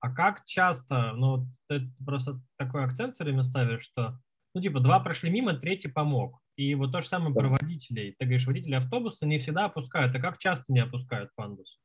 А 0.00 0.14
как 0.14 0.44
часто, 0.44 1.12
ну, 1.14 1.46
ты 1.68 1.90
просто 2.04 2.40
такой 2.56 2.84
акцент 2.84 3.14
все 3.14 3.24
время 3.24 3.42
ставишь, 3.42 3.82
что, 3.82 4.20
ну, 4.54 4.60
типа, 4.60 4.80
два 4.80 5.00
прошли 5.00 5.30
мимо, 5.30 5.54
третий 5.54 5.88
помог. 5.88 6.40
И 6.56 6.74
вот 6.74 6.92
то 6.92 7.00
же 7.00 7.08
самое 7.08 7.34
про 7.34 7.48
водителей. 7.48 8.14
Ты 8.18 8.24
говоришь, 8.24 8.46
водители 8.46 8.74
автобуса 8.74 9.26
не 9.26 9.38
всегда 9.38 9.64
опускают. 9.66 10.14
А 10.14 10.20
как 10.20 10.38
часто 10.38 10.72
не 10.72 10.80
опускают 10.80 11.30
пандус? 11.34 11.80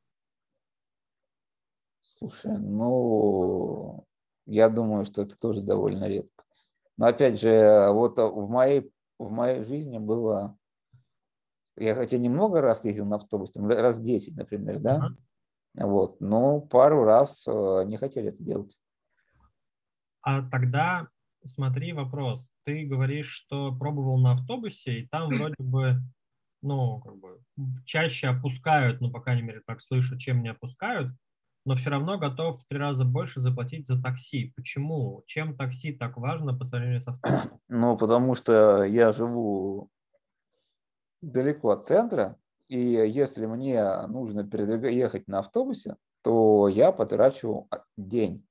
Слушай, 2.04 2.58
ну, 2.58 4.06
я 4.46 4.68
думаю, 4.68 5.04
что 5.04 5.22
это 5.22 5.36
тоже 5.36 5.62
довольно 5.62 6.04
редко. 6.04 6.44
Но 6.96 7.06
опять 7.06 7.40
же, 7.40 7.88
вот 7.90 8.18
в 8.18 8.48
моей, 8.48 8.92
в 9.18 9.30
моей 9.30 9.64
жизни 9.64 9.98
было, 9.98 10.56
я 11.76 11.94
хотя 11.94 12.18
немного 12.18 12.60
раз 12.60 12.84
ездил 12.84 13.06
на 13.06 13.16
автобусе, 13.16 13.60
раз 13.60 13.98
10, 13.98 14.36
например, 14.36 14.78
да, 14.78 14.96
Ага. 14.96 15.86
вот, 15.86 16.20
но 16.20 16.60
пару 16.60 17.04
раз 17.04 17.44
э, 17.48 17.82
не 17.86 17.96
хотели 17.96 18.28
это 18.28 18.42
делать. 18.42 18.78
А 20.22 20.42
тогда 20.48 21.08
смотри 21.44 21.92
вопрос. 21.92 22.50
Ты 22.64 22.86
говоришь, 22.86 23.28
что 23.28 23.74
пробовал 23.74 24.18
на 24.18 24.32
автобусе, 24.32 25.00
и 25.00 25.08
там 25.08 25.30
вроде 25.30 25.56
бы, 25.58 26.00
ну, 26.62 27.00
как 27.00 27.16
бы 27.18 27.42
чаще 27.84 28.28
опускают, 28.28 29.00
ну, 29.00 29.10
по 29.10 29.20
крайней 29.20 29.42
мере, 29.42 29.62
так 29.66 29.80
слышу, 29.80 30.16
чем 30.16 30.42
не 30.42 30.48
опускают, 30.48 31.12
но 31.64 31.74
все 31.74 31.90
равно 31.90 32.18
готов 32.18 32.60
в 32.60 32.66
три 32.66 32.78
раза 32.78 33.04
больше 33.04 33.40
заплатить 33.40 33.86
за 33.86 34.00
такси. 34.00 34.52
Почему? 34.54 35.22
Чем 35.26 35.56
такси 35.56 35.92
так 35.92 36.16
важно 36.16 36.56
по 36.56 36.64
сравнению 36.64 37.00
с 37.00 37.08
автобусом? 37.08 37.60
Ну, 37.68 37.96
потому 37.96 38.34
что 38.34 38.84
я 38.84 39.12
живу 39.12 39.88
далеко 41.22 41.70
от 41.70 41.86
центра, 41.86 42.36
и 42.68 42.78
если 42.78 43.46
мне 43.46 44.06
нужно 44.06 44.40
ехать 44.88 45.26
на 45.26 45.38
автобусе, 45.38 45.96
то 46.22 46.68
я 46.68 46.92
потрачу 46.92 47.68
день. 47.96 48.46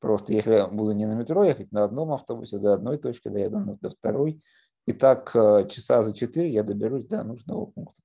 Просто 0.00 0.32
если 0.32 0.54
я 0.54 0.66
буду 0.68 0.92
не 0.92 1.06
на 1.06 1.14
метро 1.14 1.44
ехать, 1.44 1.72
на 1.72 1.84
одном 1.84 2.12
автобусе 2.12 2.58
до 2.58 2.74
одной 2.74 2.98
точки 2.98 3.28
доеду, 3.28 3.78
до 3.80 3.90
второй, 3.90 4.42
и 4.86 4.92
так 4.92 5.34
э, 5.34 5.68
часа 5.68 6.02
за 6.02 6.12
четыре 6.12 6.52
я 6.52 6.62
доберусь 6.62 7.06
до 7.06 7.24
нужного 7.24 7.66
пункта. 7.66 8.00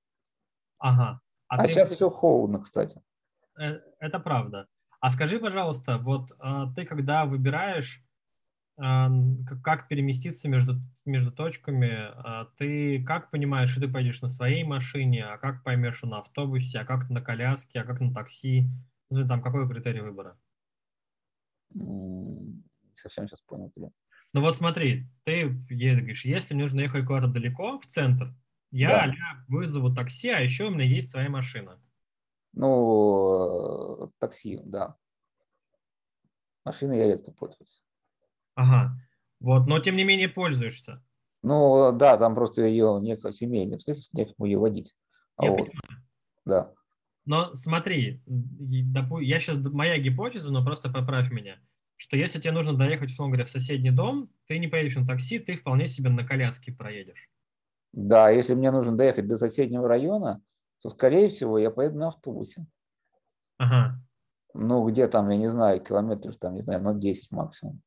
Ага. 0.78 1.20
А, 1.48 1.56
А 1.56 1.62
ты- 1.62 1.68
сейчас 1.72 1.92
еще 1.92 2.10
холодно, 2.10 2.60
кстати. 2.60 3.00
Э, 3.58 3.80
Это 4.00 4.18
правда. 4.18 4.68
А 5.00 5.10
скажи, 5.10 5.38
пожалуйста, 5.40 5.98
вот 5.98 6.30
а, 6.38 6.72
ты 6.74 6.84
когда 6.84 7.24
выбираешь, 7.26 8.04
а, 8.78 9.10
как 9.64 9.88
переместиться 9.88 10.48
между, 10.48 10.80
между 11.06 11.32
точками. 11.32 11.90
А 11.92 12.46
Ты 12.58 13.02
как 13.04 13.30
понимаешь, 13.30 13.70
что 13.70 13.82
ты 13.82 13.88
пойдешь 13.88 14.22
на 14.22 14.28
своей 14.28 14.64
машине, 14.64 15.24
а 15.26 15.38
как 15.38 15.64
поймешь, 15.64 15.96
что 15.98 16.08
на 16.08 16.18
автобусе, 16.20 16.80
а 16.80 16.86
как 16.86 17.10
на 17.10 17.22
коляске, 17.22 17.80
а 17.80 17.84
как 17.84 18.00
на 18.00 18.14
такси? 18.14 18.68
Ну, 19.10 19.26
там 19.28 19.42
какой 19.42 19.68
критерий 19.68 20.00
выбора? 20.02 20.38
Совсем 22.94 23.26
сейчас 23.26 23.40
понял 23.42 23.70
тебя. 23.74 23.88
Ну 24.32 24.40
вот 24.40 24.56
смотри, 24.56 25.06
ты 25.24 25.32
едешь, 25.70 25.98
говоришь, 25.98 26.24
если 26.24 26.54
мне 26.54 26.64
нужно 26.64 26.80
ехать 26.80 27.06
куда-то 27.06 27.28
далеко, 27.28 27.78
в 27.78 27.86
центр, 27.86 28.34
я 28.70 29.06
Да. 29.06 29.14
вызову 29.48 29.94
такси, 29.94 30.28
а 30.30 30.40
еще 30.40 30.64
у 30.66 30.70
меня 30.70 30.84
есть 30.84 31.10
своя 31.10 31.28
машина. 31.28 31.80
Ну, 32.52 34.04
э, 34.04 34.08
такси, 34.18 34.60
да. 34.64 34.96
Машиной 36.64 36.98
я 36.98 37.06
редко 37.06 37.32
пользуюсь. 37.32 37.82
Ага. 38.54 38.96
Вот, 39.40 39.66
но 39.66 39.78
тем 39.78 39.96
не 39.96 40.04
менее 40.04 40.28
пользуешься. 40.28 41.02
Ну, 41.42 41.90
да, 41.92 42.16
там 42.16 42.34
просто 42.34 42.62
ее 42.62 43.00
некое 43.02 43.32
семейное 43.32 43.76
обстоятельство, 43.76 44.16
некому 44.18 44.46
ее 44.46 44.58
водить. 44.58 44.94
А 45.36 45.44
Я 45.44 45.50
вот, 45.50 45.58
понимаю. 45.58 46.04
да. 46.44 46.72
Но 47.24 47.54
смотри, 47.54 48.22
я 48.26 49.40
сейчас 49.40 49.58
моя 49.58 49.98
гипотеза, 49.98 50.52
но 50.52 50.64
просто 50.64 50.90
поправь 50.92 51.30
меня, 51.32 51.58
что 51.96 52.16
если 52.16 52.40
тебе 52.40 52.52
нужно 52.52 52.74
доехать, 52.74 53.10
условно 53.10 53.32
говоря, 53.32 53.46
в 53.46 53.50
соседний 53.50 53.90
дом, 53.90 54.30
ты 54.46 54.58
не 54.58 54.68
поедешь 54.68 54.96
на 54.96 55.06
такси, 55.06 55.38
ты 55.38 55.56
вполне 55.56 55.88
себе 55.88 56.10
на 56.10 56.26
коляске 56.26 56.72
проедешь. 56.72 57.28
Да, 57.92 58.30
если 58.30 58.54
мне 58.54 58.70
нужно 58.70 58.96
доехать 58.96 59.28
до 59.28 59.36
соседнего 59.36 59.86
района, 59.88 60.42
то, 60.82 60.90
скорее 60.90 61.28
всего, 61.28 61.58
я 61.58 61.70
поеду 61.70 61.98
на 61.98 62.08
автобусе. 62.08 62.66
Ага, 63.58 64.00
Ну, 64.54 64.86
где 64.88 65.08
там, 65.08 65.30
я 65.30 65.36
не 65.38 65.48
знаю, 65.48 65.82
километров, 65.82 66.36
там, 66.36 66.54
не 66.54 66.62
знаю, 66.62 66.82
ну, 66.82 66.98
10 66.98 67.30
максимум. 67.30 67.80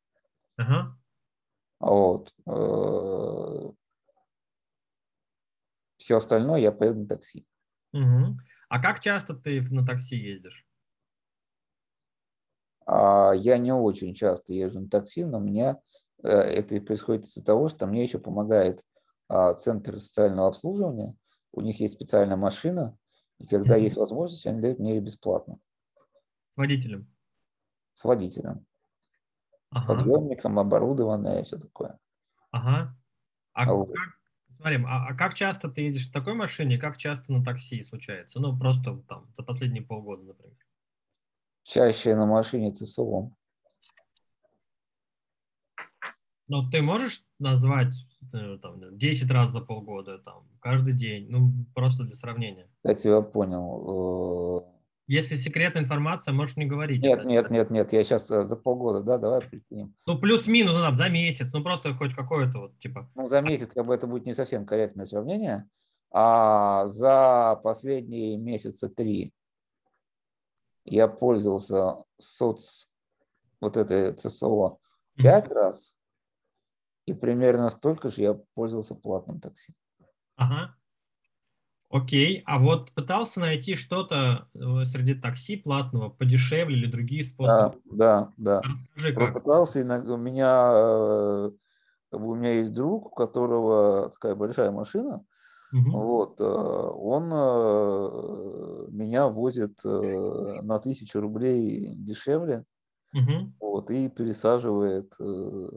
ага. 0.58 0.98
Вот. 1.80 2.34
Все 5.98 6.18
остальное 6.18 6.60
я 6.60 6.72
поеду 6.72 7.02
на 7.02 7.08
такси. 7.08 7.46
Мгм. 7.94 8.40
А 8.70 8.82
как 8.82 9.00
часто 9.00 9.34
ты 9.34 9.62
на 9.72 9.86
такси 9.86 10.16
ездишь? 10.16 10.66
А 12.86 13.34
я 13.34 13.58
не 13.58 13.74
очень 13.74 14.14
часто 14.14 14.54
езжу 14.54 14.82
на 14.82 14.90
такси, 14.90 15.26
но 15.26 15.40
мне 15.40 15.78
э, 16.24 16.30
это 16.30 16.80
происходит 16.82 17.26
из-за 17.26 17.44
того, 17.44 17.68
что 17.68 17.88
мне 17.88 18.04
еще 18.04 18.20
помогает 18.20 18.82
а, 19.28 19.56
центр 19.56 20.00
социального 20.00 20.50
обслуживания. 20.50 21.16
У 21.56 21.62
них 21.62 21.80
есть 21.80 21.96
специальная 21.96 22.38
машина, 22.38 23.00
и 23.40 23.48
когда 23.48 23.76
есть 23.76 23.96
возможность, 23.98 24.46
они 24.46 24.62
дают 24.62 24.78
мне 24.80 24.96
ее 24.96 25.02
бесплатно. 25.02 25.60
С 26.50 26.58
водителем? 26.58 27.08
С 27.96 28.04
водителем, 28.06 28.68
с 29.76 29.82
Ага, 29.82 29.84
подъемником, 29.84 30.58
оборудованное 30.58 31.40
и 31.42 31.44
все 31.44 31.58
такое. 31.60 32.00
ага. 32.52 32.98
А 33.54 33.66
А 33.66 33.74
вот. 33.74 33.90
как, 33.94 34.10
смотри, 34.50 34.78
а, 34.88 35.08
а 35.10 35.16
как 35.16 35.34
часто 35.36 35.70
ты 35.70 35.82
ездишь 35.84 36.10
в 36.10 36.14
такой 36.14 36.36
машине, 36.36 36.78
как 36.80 36.98
часто 36.98 37.34
на 37.34 37.44
такси 37.44 37.82
случается? 37.84 38.40
Ну, 38.42 38.58
просто 38.58 38.98
там 39.10 39.34
за 39.36 39.44
последние 39.44 39.84
полгода, 39.84 40.24
например. 40.24 40.58
Чаще 41.64 42.16
на 42.16 42.26
машине 42.26 42.72
ЦСО. 42.72 43.36
Ну, 46.48 46.70
ты 46.70 46.82
можешь 46.82 47.24
назвать 47.40 47.94
э, 48.34 48.58
там, 48.62 48.98
10 48.98 49.32
раз 49.32 49.52
за 49.52 49.62
полгода, 49.62 50.20
там, 50.20 50.48
каждый 50.60 50.94
день, 50.94 51.28
ну, 51.30 51.52
просто 51.74 52.04
для 52.04 52.16
сравнения. 52.16 52.70
Я 52.84 52.94
тебя 52.94 53.22
понял. 53.22 54.62
Э, 54.62 54.72
Если 55.08 55.36
секретная 55.36 55.82
информация, 55.82 56.34
можешь 56.34 56.56
не 56.56 56.66
говорить. 56.66 57.02
Нет, 57.02 57.20
это. 57.20 57.28
нет, 57.28 57.50
нет, 57.50 57.72
нет, 57.72 57.94
я 57.94 58.04
сейчас 58.04 58.28
за 58.28 58.56
полгода, 58.56 59.02
да, 59.02 59.18
давай 59.18 59.42
прикинем. 59.42 59.96
Ну, 60.06 60.20
плюс-минус, 60.20 60.74
ну, 60.74 60.80
там, 60.82 60.98
за 60.98 61.10
месяц, 61.10 61.52
ну, 61.54 61.64
просто 61.64 61.94
хоть 61.96 62.14
какое-то 62.14 62.60
вот, 62.60 62.80
типа, 62.80 63.10
Ну, 63.16 63.28
за 63.28 63.42
месяц 63.42 63.70
как 63.74 63.86
бы 63.86 63.96
это 63.96 64.06
будет 64.06 64.26
не 64.26 64.34
совсем 64.34 64.66
корректное 64.66 65.06
сравнение, 65.06 65.68
а 66.12 66.88
за 66.88 67.60
последние 67.64 68.38
месяца 68.38 68.88
три 68.88 69.34
я 70.86 71.08
пользовался 71.08 72.04
соц, 72.20 72.88
вот 73.60 73.76
этой 73.78 74.14
ЦСО 74.14 74.78
пять 75.16 75.50
раз, 75.50 75.96
и 77.06 77.14
примерно 77.14 77.70
столько 77.70 78.10
же 78.10 78.22
я 78.22 78.34
пользовался 78.56 78.96
платным 78.96 79.40
такси. 79.42 79.74
Ага. 80.36 80.76
Окей, 81.90 82.42
а 82.46 82.60
вот 82.60 82.92
пытался 82.94 83.40
найти 83.40 83.76
что-то 83.76 84.50
э, 84.54 84.86
среди 84.86 85.14
такси 85.14 85.56
платного 85.56 86.10
подешевле 86.10 86.78
или 86.78 86.88
другие 86.88 87.24
Да, 87.42 87.72
способы? 87.72 87.80
да, 87.86 88.34
да. 88.38 88.64
Расскажи, 88.64 89.14
как. 89.16 89.42
Попытался, 89.44 89.82
иногда 89.82 90.14
у 90.14 90.18
меня, 90.18 90.72
э, 90.74 91.52
как 92.12 92.22
бы 92.22 92.30
у 92.32 92.36
меня 92.36 92.54
есть 92.60 92.74
друг, 92.74 93.08
у 93.08 93.10
которого 93.16 94.10
такая 94.12 94.36
большая 94.36 94.72
машина, 94.72 95.26
Мгм. 95.72 95.94
Вот, 95.94 96.42
э, 96.42 96.46
он 96.46 97.32
э, 97.34 98.88
меня 98.92 99.30
возит 99.30 99.80
э, 99.86 99.90
на 100.64 100.80
тысячу 100.80 101.22
рублей 101.22 101.96
дешевле, 101.98 102.66
Мгм. 103.14 103.54
вот, 103.60 103.92
и 103.92 104.10
пересаживает, 104.10 105.14
э, 105.20 105.70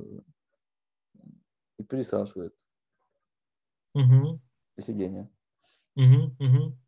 и 1.78 1.84
пересаживает 1.84 2.54
на 3.94 4.82
сиденье. 4.82 5.30
Мгм. 5.96 6.36
Мгм. 6.38 6.78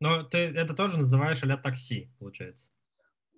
Но 0.00 0.24
ты 0.24 0.38
это 0.38 0.74
тоже 0.74 0.98
называешь 0.98 1.42
а 1.44 1.56
такси, 1.56 2.10
получается. 2.18 2.68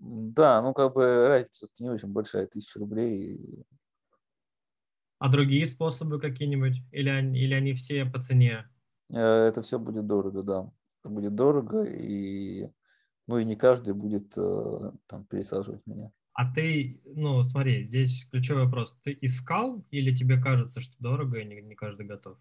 Да, 0.01 0.61
ну 0.63 0.75
как 0.75 0.95
бы 0.95 1.29
разница 1.29 1.67
не 1.79 1.91
очень 1.91 2.09
большая, 2.09 2.47
тысяча 2.47 2.79
рублей. 2.79 3.65
А 5.19 5.29
другие 5.29 5.67
способы 5.67 6.21
какие-нибудь? 6.21 6.83
Или 6.93 7.09
они, 7.09 7.41
или 7.41 7.55
они 7.55 7.75
все 7.75 8.05
по 8.05 8.21
цене? 8.21 8.69
Э, 9.11 9.19
Это 9.19 9.63
все 9.63 9.79
будет 9.79 10.07
дорого, 10.07 10.43
да. 10.43 10.71
Это 11.01 11.09
будет 11.09 11.35
дорого, 11.35 11.85
и 11.85 12.69
ну 13.27 13.39
и 13.39 13.45
не 13.45 13.57
каждый 13.57 13.95
будет 13.95 14.37
э, 14.37 14.93
там 15.07 15.25
пересаживать 15.27 15.87
меня. 15.87 16.11
А 16.35 16.53
ты, 16.53 17.01
ну, 17.05 17.45
смотри, 17.45 17.87
здесь 17.87 18.27
ключевой 18.29 18.65
вопрос. 18.65 18.97
Ты 19.05 19.17
искал 19.21 19.87
или 19.91 20.15
тебе 20.15 20.41
кажется, 20.41 20.81
что 20.81 20.93
дорого 20.99 21.39
и 21.39 21.45
не, 21.45 21.63
не 21.63 21.77
каждый 21.77 22.07
готов? 22.07 22.37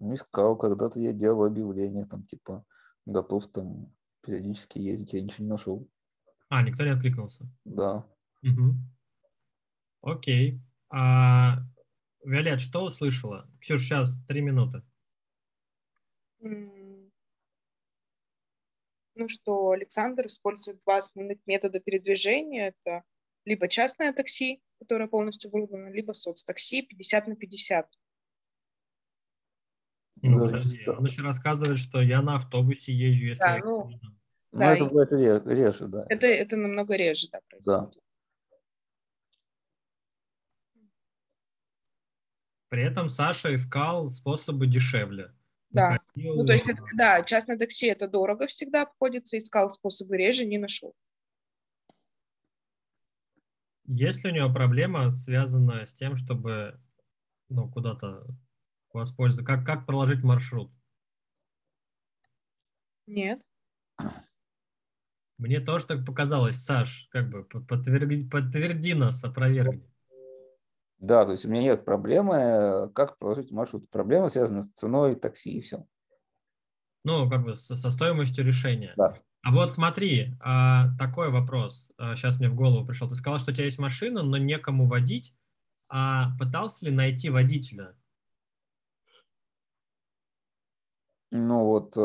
Ну, 0.00 0.14
искал, 0.14 0.56
когда-то 0.56 0.98
я 0.98 1.12
делал 1.12 1.44
объявление, 1.44 2.06
там 2.06 2.24
типа 2.24 2.64
готов 3.04 3.46
там 3.52 3.92
периодически 4.22 4.78
ездить, 4.78 5.12
я 5.12 5.20
ничего 5.20 5.44
не 5.44 5.50
нашел. 5.50 5.88
А, 6.48 6.62
никто 6.62 6.84
не 6.84 6.90
откликнулся. 6.90 7.46
Да. 7.64 8.06
Мгм. 8.40 8.90
Окей. 10.00 10.60
А, 10.88 11.58
Виолет, 12.24 12.62
что 12.62 12.84
услышала? 12.84 13.46
Ксюш, 13.60 13.82
сейчас 13.82 14.18
три 14.26 14.40
минуты. 14.40 14.82
Ну 19.16 19.28
что, 19.28 19.70
Александр 19.70 20.26
использует 20.26 20.80
два 20.80 20.98
основных 20.98 21.38
метода 21.46 21.78
передвижения. 21.78 22.68
Это 22.76 23.04
либо 23.44 23.68
частное 23.68 24.12
такси, 24.12 24.60
которое 24.80 25.06
полностью 25.06 25.48
оборудовано, 25.48 25.88
либо 25.92 26.12
соцтакси 26.12 26.82
50 26.82 27.28
на 27.28 27.36
50. 27.36 27.88
Ну, 30.22 30.38
Даже 30.38 30.52
подожди, 30.52 30.76
чисто. 30.78 30.92
он 30.92 31.04
еще 31.04 31.22
рассказывает, 31.22 31.78
что 31.78 32.00
я 32.00 32.22
на 32.22 32.36
автобусе 32.36 32.92
езжу, 32.92 33.26
если 33.26 33.40
Да, 33.44 33.56
я 33.56 33.62
ну. 33.64 33.90
Ну, 34.52 34.58
Да, 34.60 34.72
это 34.74 34.84
и- 34.84 34.88
бывает 34.88 35.12
ре- 35.12 35.54
реже, 35.54 35.86
да. 35.88 36.06
Это, 36.08 36.26
это 36.26 36.56
намного 36.56 36.96
реже 36.96 37.28
да, 37.30 37.40
происходит. 37.48 37.98
При 42.68 42.82
этом 42.82 43.08
Саша 43.08 43.54
искал 43.54 44.10
способы 44.10 44.66
дешевле. 44.66 45.32
Да. 45.74 45.98
Ну, 46.14 46.46
то 46.46 46.52
есть, 46.52 46.68
это, 46.68 46.82
да, 46.96 47.22
частное 47.24 47.58
такси 47.58 47.86
это 47.86 48.06
дорого 48.06 48.46
всегда 48.46 48.82
обходится, 48.82 49.36
искал 49.36 49.70
способы 49.72 50.16
реже, 50.16 50.44
не 50.44 50.58
нашел. 50.58 50.94
Есть 53.86 54.24
ли 54.24 54.30
у 54.30 54.34
него 54.34 54.52
проблема, 54.52 55.10
связанная 55.10 55.84
с 55.84 55.94
тем, 55.94 56.16
чтобы 56.16 56.80
ну, 57.48 57.68
куда-то 57.68 58.24
воспользоваться? 58.92 59.44
Как, 59.44 59.66
как 59.66 59.84
проложить 59.84 60.22
маршрут? 60.22 60.70
Нет. 63.06 63.42
Мне 65.36 65.60
тоже 65.60 65.86
так 65.86 66.06
показалось, 66.06 66.62
Саш, 66.62 67.08
как 67.10 67.28
бы 67.28 67.44
подтверди, 67.44 68.28
подтверди 68.28 68.94
нас, 68.94 69.22
опровергни. 69.24 69.92
Да, 70.98 71.24
то 71.24 71.32
есть 71.32 71.44
у 71.44 71.48
меня 71.48 71.62
нет 71.62 71.84
проблемы, 71.84 72.90
как 72.94 73.18
проложить 73.18 73.50
маршрут. 73.50 73.88
Проблема 73.90 74.28
связана 74.28 74.62
с 74.62 74.70
ценой 74.70 75.16
такси 75.16 75.58
и 75.58 75.60
все. 75.60 75.84
Ну, 77.04 77.28
как 77.28 77.44
бы 77.44 77.54
со, 77.54 77.76
со 77.76 77.90
стоимостью 77.90 78.44
решения. 78.44 78.94
Да. 78.96 79.14
А 79.42 79.52
вот 79.52 79.74
смотри, 79.74 80.36
а, 80.40 80.96
такой 80.96 81.30
вопрос. 81.30 81.90
сейчас 81.98 82.38
мне 82.38 82.48
в 82.48 82.54
голову 82.54 82.86
пришел. 82.86 83.08
Ты 83.08 83.14
сказал, 83.14 83.38
что 83.38 83.50
у 83.50 83.54
тебя 83.54 83.66
есть 83.66 83.78
машина, 83.78 84.22
но 84.22 84.38
некому 84.38 84.86
водить. 84.86 85.34
А 85.88 86.36
пытался 86.38 86.86
ли 86.86 86.90
найти 86.90 87.28
водителя? 87.28 87.94
Ну 91.30 91.64
вот 91.64 91.96
э, 91.96 92.00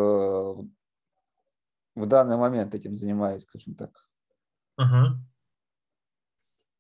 в 1.96 2.06
данный 2.08 2.38
момент 2.38 2.74
этим 2.74 2.96
занимаюсь, 2.96 3.44
скажем 3.44 3.76
так. 3.76 4.10
Ага. 4.76 5.20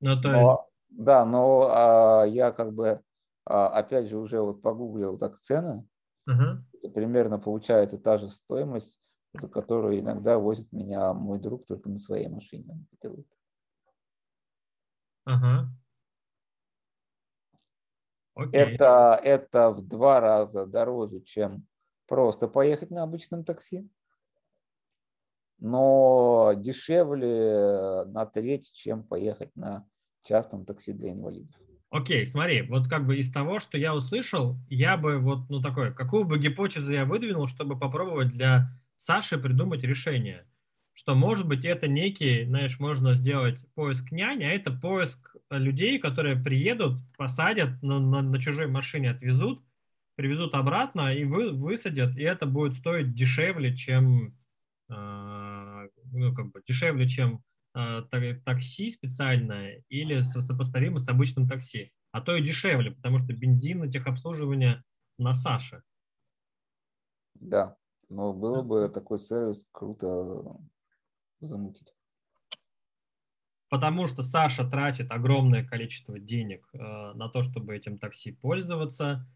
Ну, 0.01 0.21
то 0.21 0.33
есть... 0.33 0.41
Но, 0.41 0.68
да, 0.89 1.25
но 1.25 1.69
а, 1.71 2.25
я 2.25 2.51
как 2.51 2.73
бы, 2.73 3.01
а, 3.45 3.67
опять 3.67 4.07
же, 4.07 4.17
уже 4.17 4.41
вот 4.41 4.61
погуглил 4.61 5.17
так 5.17 5.37
цены. 5.39 5.87
Ага. 6.27 6.63
Это 6.81 6.89
примерно 6.89 7.39
получается 7.39 7.97
та 7.97 8.17
же 8.17 8.29
стоимость, 8.29 8.99
за 9.33 9.47
которую 9.47 9.99
иногда 9.99 10.37
возит 10.37 10.71
меня 10.71 11.13
мой 11.13 11.39
друг 11.39 11.65
только 11.65 11.89
на 11.89 11.97
своей 11.97 12.27
машине. 12.27 12.65
Он 12.69 12.87
это 12.91 13.01
делает. 13.01 13.27
Окей. 18.35 18.61
Это, 18.61 19.19
это 19.21 19.69
в 19.71 19.85
два 19.85 20.19
раза 20.19 20.65
дороже, 20.65 21.21
чем 21.21 21.67
просто 22.07 22.47
поехать 22.47 22.89
на 22.89 23.03
обычном 23.03 23.43
такси, 23.43 23.87
но 25.59 26.53
дешевле 26.55 28.05
на 28.05 28.25
треть, 28.25 28.71
чем 28.71 29.03
поехать 29.03 29.53
на 29.55 29.85
частном 30.27 30.65
такси 30.65 30.93
для 30.93 31.11
инвалидов. 31.11 31.55
Окей, 31.91 32.25
смотри, 32.27 32.61
вот 32.61 32.87
как 32.87 33.07
бы 33.07 33.17
из 33.17 33.31
того, 33.31 33.59
что 33.59 33.77
я 33.77 33.95
услышал, 33.95 34.57
я 34.69 34.95
бы 34.95 35.17
вот, 35.17 35.49
ну 35.49 35.59
такое, 35.59 35.91
какую 35.91 36.23
бы 36.23 36.37
гипотезу 36.37 36.93
я 36.93 37.05
выдвинул, 37.05 37.47
чтобы 37.47 37.79
попробовать 37.79 38.29
для 38.29 38.69
Саши 38.95 39.39
придумать 39.39 39.83
решение, 39.83 40.45
что 40.93 41.15
может 41.15 41.47
быть 41.47 41.65
это 41.65 41.87
некий, 41.87 42.45
знаешь, 42.45 42.79
можно 42.79 43.15
сделать 43.15 43.65
поиск 43.73 44.11
няни, 44.11 44.43
а 44.43 44.51
это 44.51 44.71
поиск 44.71 45.35
людей, 45.49 45.97
которые 45.97 46.35
приедут, 46.35 46.99
посадят 47.17 47.81
на, 47.81 47.99
на, 47.99 48.21
на 48.21 48.39
чужой 48.39 48.67
машине, 48.67 49.09
отвезут, 49.09 49.63
привезут 50.15 50.53
обратно 50.53 51.13
и 51.15 51.23
вы, 51.23 51.51
высадят, 51.51 52.15
и 52.17 52.21
это 52.21 52.45
будет 52.45 52.75
стоить 52.75 53.15
дешевле, 53.15 53.75
чем, 53.75 54.37
э, 54.89 55.87
ну, 56.11 56.35
как 56.35 56.51
бы 56.51 56.61
дешевле, 56.67 57.07
чем 57.07 57.41
такси 57.73 58.89
специальное 58.89 59.83
или 59.89 60.21
со- 60.21 60.41
сопоставимо 60.41 60.99
с 60.99 61.07
обычным 61.09 61.47
такси. 61.47 61.91
А 62.11 62.21
то 62.21 62.35
и 62.35 62.43
дешевле, 62.43 62.91
потому 62.91 63.19
что 63.19 63.33
бензин 63.33 63.79
на 63.79 63.91
техобслуживание 63.91 64.83
на 65.17 65.33
Саше. 65.33 65.83
Да, 67.35 67.77
но 68.09 68.33
было 68.33 68.61
бы 68.61 68.89
такой 68.89 69.19
сервис 69.19 69.67
круто 69.71 70.57
замутить. 71.39 71.93
Потому 73.69 74.07
что 74.07 74.23
Саша 74.23 74.67
тратит 74.67 75.11
огромное 75.11 75.63
количество 75.63 76.19
денег 76.19 76.67
э, 76.73 76.77
на 76.79 77.29
то, 77.29 77.43
чтобы 77.43 77.75
этим 77.75 77.99
такси 77.99 78.31
пользоваться. 78.31 79.27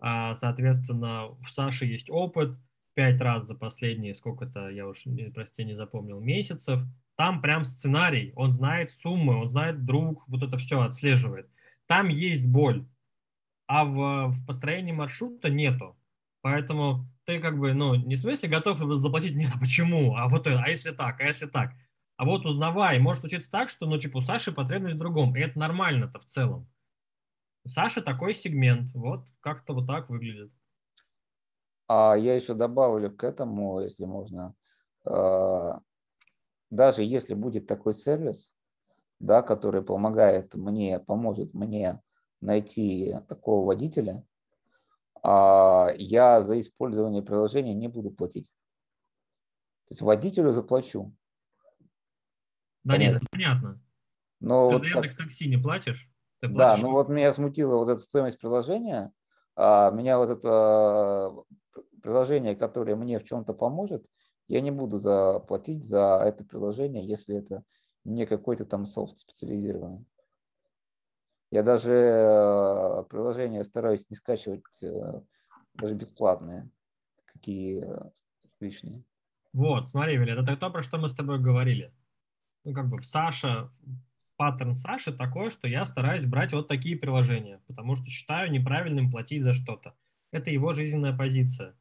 А, 0.00 0.34
соответственно, 0.34 1.28
у 1.28 1.44
Саши 1.44 1.86
есть 1.86 2.10
опыт. 2.10 2.58
Пять 2.94 3.20
раз 3.20 3.46
за 3.46 3.54
последние, 3.54 4.16
сколько-то, 4.16 4.68
я 4.68 4.88
уж, 4.88 5.04
прости, 5.32 5.64
не 5.64 5.74
запомнил, 5.74 6.20
месяцев. 6.20 6.80
Там 7.20 7.42
прям 7.42 7.66
сценарий. 7.66 8.32
Он 8.34 8.50
знает 8.50 8.90
суммы, 8.92 9.42
он 9.42 9.46
знает 9.46 9.84
друг, 9.84 10.26
вот 10.26 10.42
это 10.42 10.56
все 10.56 10.80
отслеживает. 10.80 11.50
Там 11.86 12.08
есть 12.08 12.46
боль. 12.46 12.88
А 13.66 13.84
в, 13.84 14.28
в 14.28 14.46
построении 14.46 14.92
маршрута 14.92 15.50
нету. 15.50 15.98
Поэтому 16.40 17.04
ты 17.26 17.38
как 17.38 17.58
бы, 17.58 17.74
ну, 17.74 17.94
не 17.94 18.14
в 18.14 18.18
смысле 18.18 18.48
готов 18.48 18.78
заплатить, 18.78 19.36
нет, 19.36 19.50
а 19.54 19.58
почему, 19.58 20.16
а 20.16 20.30
вот 20.30 20.46
это, 20.46 20.62
а 20.62 20.70
если 20.70 20.92
так, 20.92 21.20
а 21.20 21.24
если 21.24 21.44
так. 21.44 21.72
А 22.16 22.24
вот 22.24 22.46
узнавай, 22.46 22.98
может 22.98 23.20
случиться 23.20 23.50
так, 23.50 23.68
что, 23.68 23.84
ну, 23.84 23.98
типа, 23.98 24.16
у 24.16 24.22
Саши 24.22 24.50
потребность 24.50 24.96
в 24.96 24.98
другом, 24.98 25.36
и 25.36 25.40
это 25.40 25.58
нормально-то 25.58 26.20
в 26.20 26.24
целом. 26.24 26.70
У 27.64 27.68
Саши 27.68 28.00
такой 28.00 28.34
сегмент, 28.34 28.94
вот 28.94 29.26
как-то 29.40 29.74
вот 29.74 29.86
так 29.86 30.08
выглядит. 30.08 30.50
А 31.86 32.14
я 32.14 32.34
еще 32.34 32.54
добавлю 32.54 33.14
к 33.14 33.24
этому, 33.24 33.82
если 33.82 34.06
можно, 34.06 34.54
э, 35.04 35.72
даже 36.70 37.02
если 37.02 37.34
будет 37.34 37.66
такой 37.66 37.94
сервис, 37.94 38.52
да, 39.18 39.42
который 39.42 39.82
помогает 39.82 40.54
мне, 40.54 40.98
поможет 41.00 41.52
мне 41.52 42.00
найти 42.40 43.14
такого 43.28 43.66
водителя, 43.66 44.24
а, 45.22 45.88
я 45.96 46.42
за 46.42 46.60
использование 46.60 47.22
приложения 47.22 47.74
не 47.74 47.88
буду 47.88 48.10
платить. 48.10 48.48
То 49.86 49.92
есть 49.92 50.00
водителю 50.02 50.52
заплачу. 50.52 51.14
Да 52.84 52.96
нет, 52.96 53.12
Понятно. 53.12 53.16
это 53.16 53.26
понятно. 53.30 53.82
Но 54.40 54.70
Ты 54.70 54.76
вот 54.78 54.86
за 54.86 54.92
как- 54.92 55.14
Такси 55.14 55.48
не 55.48 55.58
платишь? 55.58 56.10
Ты 56.40 56.48
Да, 56.48 56.68
платишь? 56.68 56.82
ну 56.82 56.92
вот 56.92 57.08
меня 57.10 57.32
смутила 57.34 57.76
вот 57.76 57.88
эта 57.90 58.00
стоимость 58.00 58.38
приложения. 58.38 59.12
А, 59.56 59.90
меня 59.90 60.16
вот 60.16 60.30
это 60.30 61.34
э, 61.76 61.80
приложение, 62.00 62.56
которое 62.56 62.96
мне 62.96 63.18
в 63.18 63.24
чем-то 63.24 63.52
поможет, 63.52 64.06
я 64.50 64.60
не 64.60 64.72
буду 64.72 64.98
заплатить 64.98 65.86
за 65.86 66.20
это 66.24 66.44
приложение, 66.44 67.06
если 67.06 67.36
это 67.36 67.62
не 68.04 68.26
какой-то 68.26 68.64
там 68.64 68.84
софт 68.84 69.18
специализированный. 69.18 70.04
Я 71.52 71.62
даже 71.62 71.92
э, 71.92 73.04
приложения 73.08 73.62
стараюсь 73.62 74.10
не 74.10 74.16
скачивать 74.16 74.82
э, 74.82 75.20
даже 75.74 75.94
бесплатные, 75.94 76.68
какие 77.26 77.84
э, 77.84 78.10
лишние. 78.58 79.04
Вот, 79.52 79.88
смотри, 79.88 80.16
Вилли, 80.16 80.42
это 80.42 80.56
то, 80.56 80.68
про 80.70 80.82
что 80.82 80.98
мы 80.98 81.08
с 81.08 81.14
тобой 81.14 81.40
говорили. 81.40 81.94
Ну, 82.64 82.74
как 82.74 82.88
бы 82.88 82.98
в 82.98 83.06
Саша, 83.06 83.70
паттерн 84.36 84.74
Саши 84.74 85.12
такой, 85.12 85.50
что 85.50 85.68
я 85.68 85.86
стараюсь 85.86 86.26
брать 86.26 86.52
вот 86.52 86.66
такие 86.66 86.96
приложения, 86.96 87.60
потому 87.68 87.94
что 87.94 88.06
считаю 88.06 88.50
неправильным 88.50 89.12
платить 89.12 89.44
за 89.44 89.52
что-то. 89.52 89.94
Это 90.32 90.50
его 90.50 90.72
жизненная 90.72 91.16
позиция. 91.16 91.76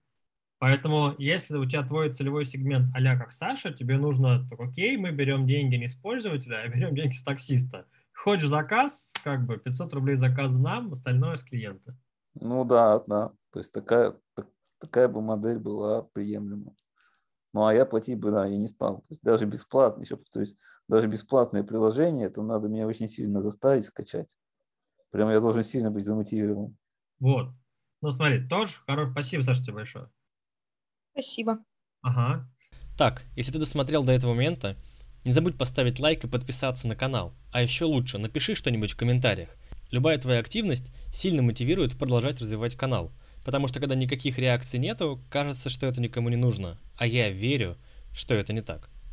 Поэтому, 0.60 1.16
если 1.18 1.56
у 1.56 1.66
тебя 1.66 1.84
твой 1.84 2.14
целевой 2.14 2.46
сегмент 2.46 2.94
а 2.94 3.18
как 3.18 3.32
Саша, 3.32 3.74
тебе 3.74 3.98
нужно, 3.98 4.46
так 4.50 4.60
окей, 4.60 4.98
мы 4.98 5.12
берем 5.12 5.48
деньги 5.48 5.76
не 5.76 5.88
с 5.88 5.96
пользователя, 5.96 6.62
а 6.62 6.68
берем 6.68 6.94
деньги 6.94 7.14
с 7.14 7.24
таксиста. 7.24 7.86
Хочешь 8.14 8.50
заказ, 8.50 9.14
как 9.24 9.46
бы 9.46 9.58
500 9.58 9.94
рублей 9.94 10.16
заказ 10.16 10.58
нам, 10.60 10.92
остальное 10.92 11.38
с 11.38 11.44
клиента. 11.44 11.96
Ну 12.34 12.66
да, 12.66 13.02
да. 13.08 13.32
То 13.52 13.60
есть 13.60 13.72
такая, 13.72 14.18
так- 14.36 14.50
такая 14.80 15.08
бы 15.08 15.22
модель 15.22 15.60
была 15.60 16.04
приемлема. 16.04 16.76
Ну 17.54 17.66
а 17.66 17.74
я 17.74 17.86
платить 17.86 18.20
бы, 18.20 18.32
да, 18.32 18.46
я 18.46 18.58
не 18.58 18.68
стал. 18.68 18.98
То 18.98 19.08
есть 19.12 19.24
даже 19.24 19.46
бесплатно, 19.46 20.02
еще 20.02 20.18
повторюсь, 20.18 20.58
даже 20.90 21.08
бесплатное 21.08 21.64
приложение, 21.64 22.28
это 22.28 22.42
надо 22.42 22.68
меня 22.68 22.86
очень 22.86 23.08
сильно 23.08 23.42
заставить 23.42 23.86
скачать. 23.86 24.36
Прям 25.12 25.30
я 25.32 25.40
должен 25.40 25.64
сильно 25.64 25.90
быть 25.90 26.06
замотивирован. 26.06 26.76
Вот. 27.20 27.48
Ну, 28.02 28.12
смотри, 28.12 28.46
тоже 28.46 28.76
хорош. 28.86 29.12
Спасибо, 29.12 29.42
Саша, 29.44 29.64
тебе 29.64 29.76
большое. 29.76 30.10
Спасибо. 31.22 31.60
Ага. 32.02 32.50
Так, 32.98 33.26
если 33.36 33.52
ты 33.52 33.60
досмотрел 33.60 34.06
до 34.06 34.14
этого 34.14 34.34
момента, 34.34 34.78
не 35.26 35.34
забудь 35.34 35.58
поставить 35.58 36.00
лайк 36.00 36.24
и 36.24 36.30
подписаться 36.30 36.88
на 36.88 36.96
канал. 36.96 37.34
А 37.52 37.62
еще 37.62 37.84
лучше, 37.86 38.18
напиши 38.18 38.56
что-нибудь 38.56 38.92
в 38.92 38.96
комментариях. 38.96 39.50
Любая 39.92 40.18
твоя 40.18 40.40
активность 40.40 40.94
сильно 41.14 41.42
мотивирует 41.42 41.98
продолжать 41.98 42.40
развивать 42.40 42.76
канал. 42.76 43.12
Потому 43.44 43.68
что 43.68 43.82
когда 43.82 43.96
никаких 43.96 44.38
реакций 44.38 44.80
нету, 44.80 45.22
кажется, 45.30 45.70
что 45.70 45.88
это 45.88 46.00
никому 46.00 46.30
не 46.30 46.38
нужно. 46.38 46.78
А 46.98 47.06
я 47.06 47.30
верю, 47.30 47.76
что 48.14 48.34
это 48.34 48.54
не 48.54 48.62
так. 48.62 48.90